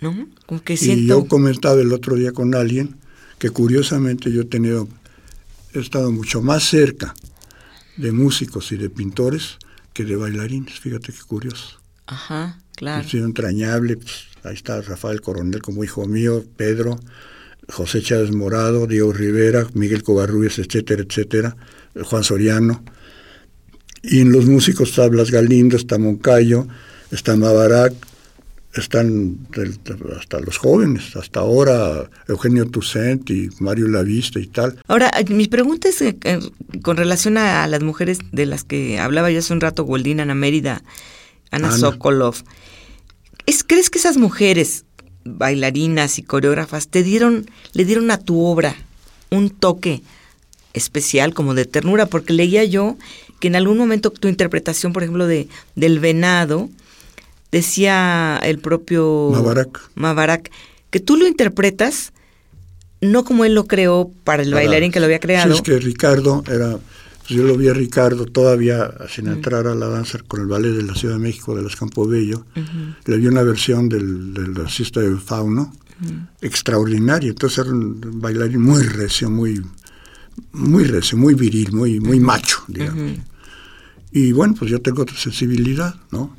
¿no? 0.00 0.28
Como 0.46 0.62
que 0.62 0.74
Y 0.74 0.76
siento... 0.76 1.06
yo 1.20 1.26
comentaba 1.26 1.80
el 1.80 1.92
otro 1.92 2.16
día 2.16 2.32
con 2.32 2.54
alguien 2.54 2.96
que 3.38 3.48
curiosamente 3.50 4.30
yo 4.32 4.42
he 4.42 4.44
tenido, 4.44 4.86
he 5.74 5.80
estado 5.80 6.10
mucho 6.12 6.40
más 6.42 6.64
cerca 6.64 7.14
de 7.96 8.12
músicos 8.12 8.72
y 8.72 8.76
de 8.76 8.90
pintores 8.90 9.58
que 9.92 10.04
de 10.04 10.16
bailarines, 10.16 10.80
fíjate 10.80 11.12
qué 11.12 11.22
curioso. 11.26 11.80
Ajá, 12.06 12.42
Ha 12.44 12.76
claro. 12.76 13.08
sido 13.08 13.26
entrañable, 13.26 13.96
pues, 13.96 14.26
ahí 14.42 14.54
está 14.54 14.80
Rafael 14.82 15.20
Coronel 15.20 15.62
como 15.62 15.84
hijo 15.84 16.06
mío, 16.06 16.44
Pedro, 16.56 16.98
José 17.68 18.02
Chávez 18.02 18.32
Morado, 18.32 18.86
Diego 18.86 19.12
Rivera, 19.12 19.66
Miguel 19.74 20.02
Covarrubias, 20.02 20.58
etcétera, 20.58 21.02
etcétera, 21.02 21.56
Juan 22.04 22.24
Soriano. 22.24 22.84
Y 24.02 24.20
en 24.20 24.32
los 24.32 24.46
músicos 24.46 24.90
está 24.90 25.08
Blas 25.08 25.30
Galindo, 25.30 25.76
está 25.76 25.96
Moncayo, 25.98 26.66
está 27.10 27.36
Mavarac, 27.36 27.94
están 28.80 29.38
del- 29.50 29.78
hasta 30.18 30.40
los 30.40 30.58
jóvenes, 30.58 31.16
hasta 31.16 31.40
ahora 31.40 32.10
Eugenio 32.28 32.66
Toussaint 32.68 33.28
y 33.30 33.48
Mario 33.60 33.88
Lavista 33.88 34.40
y 34.40 34.46
tal. 34.46 34.78
Ahora, 34.88 35.10
mi 35.28 35.46
pregunta 35.46 35.88
es 35.88 36.00
eh, 36.02 36.16
eh, 36.24 36.40
con 36.82 36.96
relación 36.96 37.38
a, 37.38 37.66
las 37.66 37.82
mujeres 37.82 38.18
de 38.32 38.46
las 38.46 38.64
que 38.64 38.98
hablaba 38.98 39.30
yo 39.30 39.38
hace 39.38 39.52
un 39.52 39.60
rato, 39.60 39.84
Goldín, 39.84 40.20
Ana 40.20 40.34
Mérida, 40.34 40.82
Ana, 41.50 41.68
Ana. 41.68 41.76
Sokolov. 41.76 42.36
¿Es, 43.46 43.62
¿Crees 43.62 43.90
que 43.90 43.98
esas 43.98 44.16
mujeres, 44.16 44.84
bailarinas 45.24 46.18
y 46.18 46.22
coreógrafas, 46.22 46.88
te 46.88 47.02
dieron, 47.02 47.50
le 47.72 47.84
dieron 47.84 48.10
a 48.10 48.18
tu 48.18 48.40
obra 48.44 48.74
un 49.30 49.50
toque 49.50 50.02
especial, 50.72 51.34
como 51.34 51.54
de 51.54 51.64
ternura? 51.64 52.06
Porque 52.06 52.32
leía 52.32 52.64
yo 52.64 52.96
que 53.40 53.48
en 53.48 53.56
algún 53.56 53.78
momento 53.78 54.10
tu 54.10 54.28
interpretación, 54.28 54.92
por 54.92 55.02
ejemplo, 55.02 55.26
de 55.26 55.48
del 55.76 56.00
venado, 56.00 56.70
decía 57.54 58.38
el 58.42 58.58
propio 58.58 59.30
Mavarac. 59.32 59.80
Mavarac, 59.94 60.50
que 60.90 61.00
tú 61.00 61.16
lo 61.16 61.26
interpretas 61.26 62.12
no 63.00 63.24
como 63.24 63.44
él 63.44 63.54
lo 63.54 63.64
creó 63.66 64.10
para 64.24 64.42
el 64.42 64.50
Para- 64.50 64.62
bailarín 64.64 64.90
que 64.92 64.98
lo 65.00 65.06
había 65.06 65.20
creado. 65.20 65.52
Sí, 65.52 65.58
es 65.58 65.62
que 65.62 65.78
Ricardo 65.78 66.42
era 66.50 66.78
Pues 67.26 67.30
yo 67.38 67.42
lo 67.44 67.56
vi 67.56 67.68
a 67.68 67.72
Ricardo 67.74 68.26
todavía 68.26 68.92
sin 69.08 69.28
entrar 69.28 69.66
a 69.66 69.74
la 69.74 69.86
danza 69.88 70.18
con 70.26 70.40
el 70.42 70.46
ballet 70.46 70.72
de 70.72 70.82
la 70.82 70.94
Ciudad 70.94 71.14
de 71.14 71.20
México 71.20 71.54
de 71.54 71.62
las 71.62 71.74
Campobello. 71.76 72.44
Le 73.06 73.16
vi 73.18 73.26
una 73.28 73.42
versión 73.42 73.88
del, 73.88 74.34
del 74.34 74.58
artista 74.60 75.00
de 75.00 75.16
Fauno, 75.16 75.72
extraordinaria. 76.42 77.30
Entonces 77.30 77.58
era 77.58 77.70
un 77.70 78.20
bailarín 78.20 78.60
muy 78.60 78.82
recio, 78.82 79.30
muy, 79.30 79.62
muy 80.52 80.84
recio, 80.84 81.16
muy 81.16 81.34
viril, 81.34 81.72
muy, 81.72 82.00
muy 82.00 82.20
macho, 82.20 82.58
digamos. 82.68 83.18
Y 84.12 84.32
bueno, 84.32 84.54
pues 84.58 84.70
yo 84.70 84.80
tengo 84.80 85.02
otra 85.02 85.16
sensibilidad, 85.16 85.94
¿no? 86.10 86.36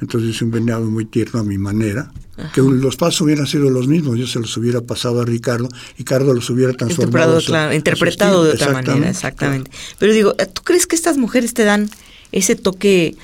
Entonces 0.00 0.30
hice 0.30 0.44
un 0.44 0.50
venado 0.50 0.86
muy 0.86 1.04
tierno 1.04 1.40
a 1.40 1.44
mi 1.44 1.58
manera, 1.58 2.10
que 2.54 2.62
los 2.62 2.96
pasos 2.96 3.20
hubieran 3.20 3.46
sido 3.46 3.68
los 3.68 3.86
mismos, 3.86 4.18
yo 4.18 4.26
se 4.26 4.40
los 4.40 4.56
hubiera 4.56 4.80
pasado 4.80 5.20
a 5.20 5.24
Ricardo, 5.26 5.68
y 5.94 5.98
Ricardo 5.98 6.32
los 6.32 6.48
hubiera 6.48 6.72
transformado. 6.72 7.38
Claro, 7.40 7.74
interpretado 7.74 8.44
de 8.44 8.52
otra 8.52 8.72
manera, 8.72 9.10
exactamente. 9.10 9.70
Pero 9.98 10.12
digo, 10.14 10.34
¿tú 10.34 10.62
crees 10.62 10.86
que 10.86 10.96
estas 10.96 11.18
mujeres 11.18 11.52
te 11.52 11.64
dan 11.64 11.90
ese 12.32 12.56
toque, 12.56 13.16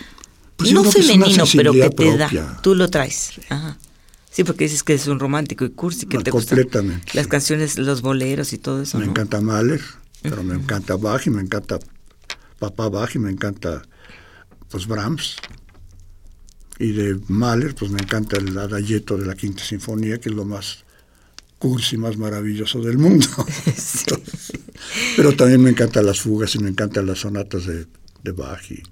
Pues 0.56 0.72
no 0.72 0.84
femenino, 0.84 1.44
pero 1.54 1.72
que 1.72 1.90
te 1.90 2.16
da? 2.16 2.60
Tú 2.62 2.74
lo 2.74 2.88
traes. 2.90 3.32
Ajá. 3.48 3.78
Sí, 4.30 4.44
porque 4.44 4.64
dices 4.64 4.82
que 4.82 4.92
es 4.92 5.06
un 5.06 5.18
romántico 5.18 5.64
y 5.64 5.70
cursi, 5.70 6.04
que 6.04 6.18
No, 6.18 6.22
te 6.22 6.30
gustan 6.30 6.58
completamente, 6.58 7.12
las 7.14 7.24
sí. 7.24 7.30
canciones, 7.30 7.78
los 7.78 8.02
boleros 8.02 8.52
y 8.52 8.58
todo 8.58 8.82
eso. 8.82 8.98
Me 8.98 9.06
¿no? 9.06 9.12
encanta 9.12 9.40
Mahler, 9.40 9.80
pero 10.20 10.42
me 10.42 10.54
encanta 10.54 10.96
Bach 10.96 11.26
y 11.26 11.30
me 11.30 11.40
encanta 11.40 11.78
Papá 12.58 12.90
Bach 12.90 13.14
y 13.14 13.18
me 13.18 13.30
encanta 13.30 13.80
pues 14.68 14.86
Brahms. 14.86 15.36
Y 16.78 16.92
de 16.92 17.18
Mahler, 17.28 17.74
pues 17.74 17.90
me 17.90 18.00
encanta 18.00 18.36
el 18.36 18.56
adagietto 18.58 19.16
de 19.16 19.26
la 19.26 19.34
Quinta 19.34 19.64
Sinfonía, 19.64 20.18
que 20.18 20.28
es 20.28 20.34
lo 20.34 20.44
más 20.44 20.84
cursi, 21.58 21.96
más 21.96 22.16
maravilloso 22.16 22.80
del 22.80 22.98
mundo. 22.98 23.26
pero 25.16 25.34
también 25.34 25.62
me 25.62 25.70
encantan 25.70 26.04
las 26.06 26.20
fugas 26.20 26.54
y 26.54 26.58
me 26.58 26.68
encantan 26.68 27.06
las 27.06 27.20
sonatas 27.20 27.66
de, 27.66 27.86
de 28.22 28.32
Bach 28.32 28.70
y 28.70 28.82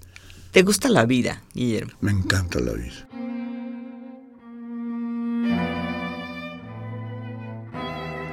Te 0.50 0.62
gusta 0.62 0.88
la 0.88 1.04
vida, 1.04 1.42
Guillermo. 1.52 1.92
me 2.00 2.12
encanta 2.12 2.58
la 2.60 2.72
vida. 2.72 3.08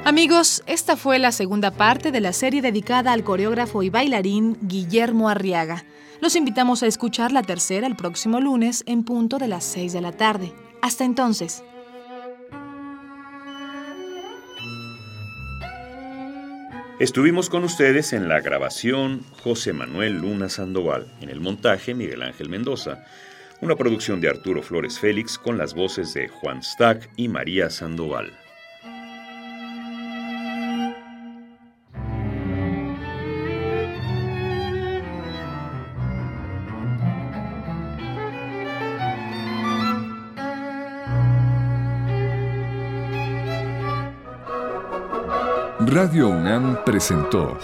Amigos, 0.04 0.64
esta 0.66 0.98
fue 0.98 1.20
la 1.20 1.32
segunda 1.32 1.72
parte 1.72 2.12
de 2.12 2.22
la 2.22 2.34
serie 2.34 2.62
dedicada 2.62 3.12
al 3.14 3.24
coreógrafo 3.24 3.84
y 3.84 3.90
bailarín 3.90 4.58
Guillermo 4.62 5.30
Arriaga. 5.30 5.86
Los 6.22 6.36
invitamos 6.36 6.84
a 6.84 6.88
escuchar 6.88 7.32
la 7.32 7.42
tercera 7.42 7.88
el 7.88 7.96
próximo 7.96 8.40
lunes 8.40 8.84
en 8.86 9.04
punto 9.04 9.40
de 9.40 9.48
las 9.48 9.64
6 9.64 9.92
de 9.92 10.02
la 10.02 10.12
tarde. 10.12 10.54
Hasta 10.80 11.04
entonces. 11.04 11.64
Estuvimos 17.00 17.50
con 17.50 17.64
ustedes 17.64 18.14
en 18.14 18.30
la 18.30 18.40
grabación 18.40 19.24
José 19.44 19.74
Manuel 19.74 20.20
Luna 20.20 20.48
Sandoval, 20.48 21.12
en 21.22 21.30
el 21.30 21.42
montaje 21.42 21.96
Miguel 21.96 22.22
Ángel 22.22 22.50
Mendoza, 22.50 23.04
una 23.60 23.76
producción 23.76 24.22
de 24.22 24.30
Arturo 24.30 24.62
Flores 24.62 25.00
Félix 25.00 25.40
con 25.40 25.58
las 25.58 25.74
voces 25.74 26.14
de 26.14 26.28
Juan 26.28 26.62
Stack 26.62 27.10
y 27.16 27.30
María 27.30 27.72
Sandoval. 27.72 28.32
Radio 45.88 46.30
UNAM 46.30 46.78
presentó 46.86 47.58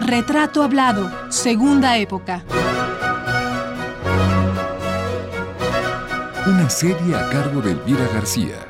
Retrato 0.00 0.62
Hablado, 0.62 1.10
Segunda 1.30 1.98
Época. 1.98 2.42
una 6.46 6.70
serie 6.70 7.14
a 7.14 7.28
cargo 7.28 7.60
de 7.60 7.72
Elvira 7.72 8.08
García. 8.14 8.67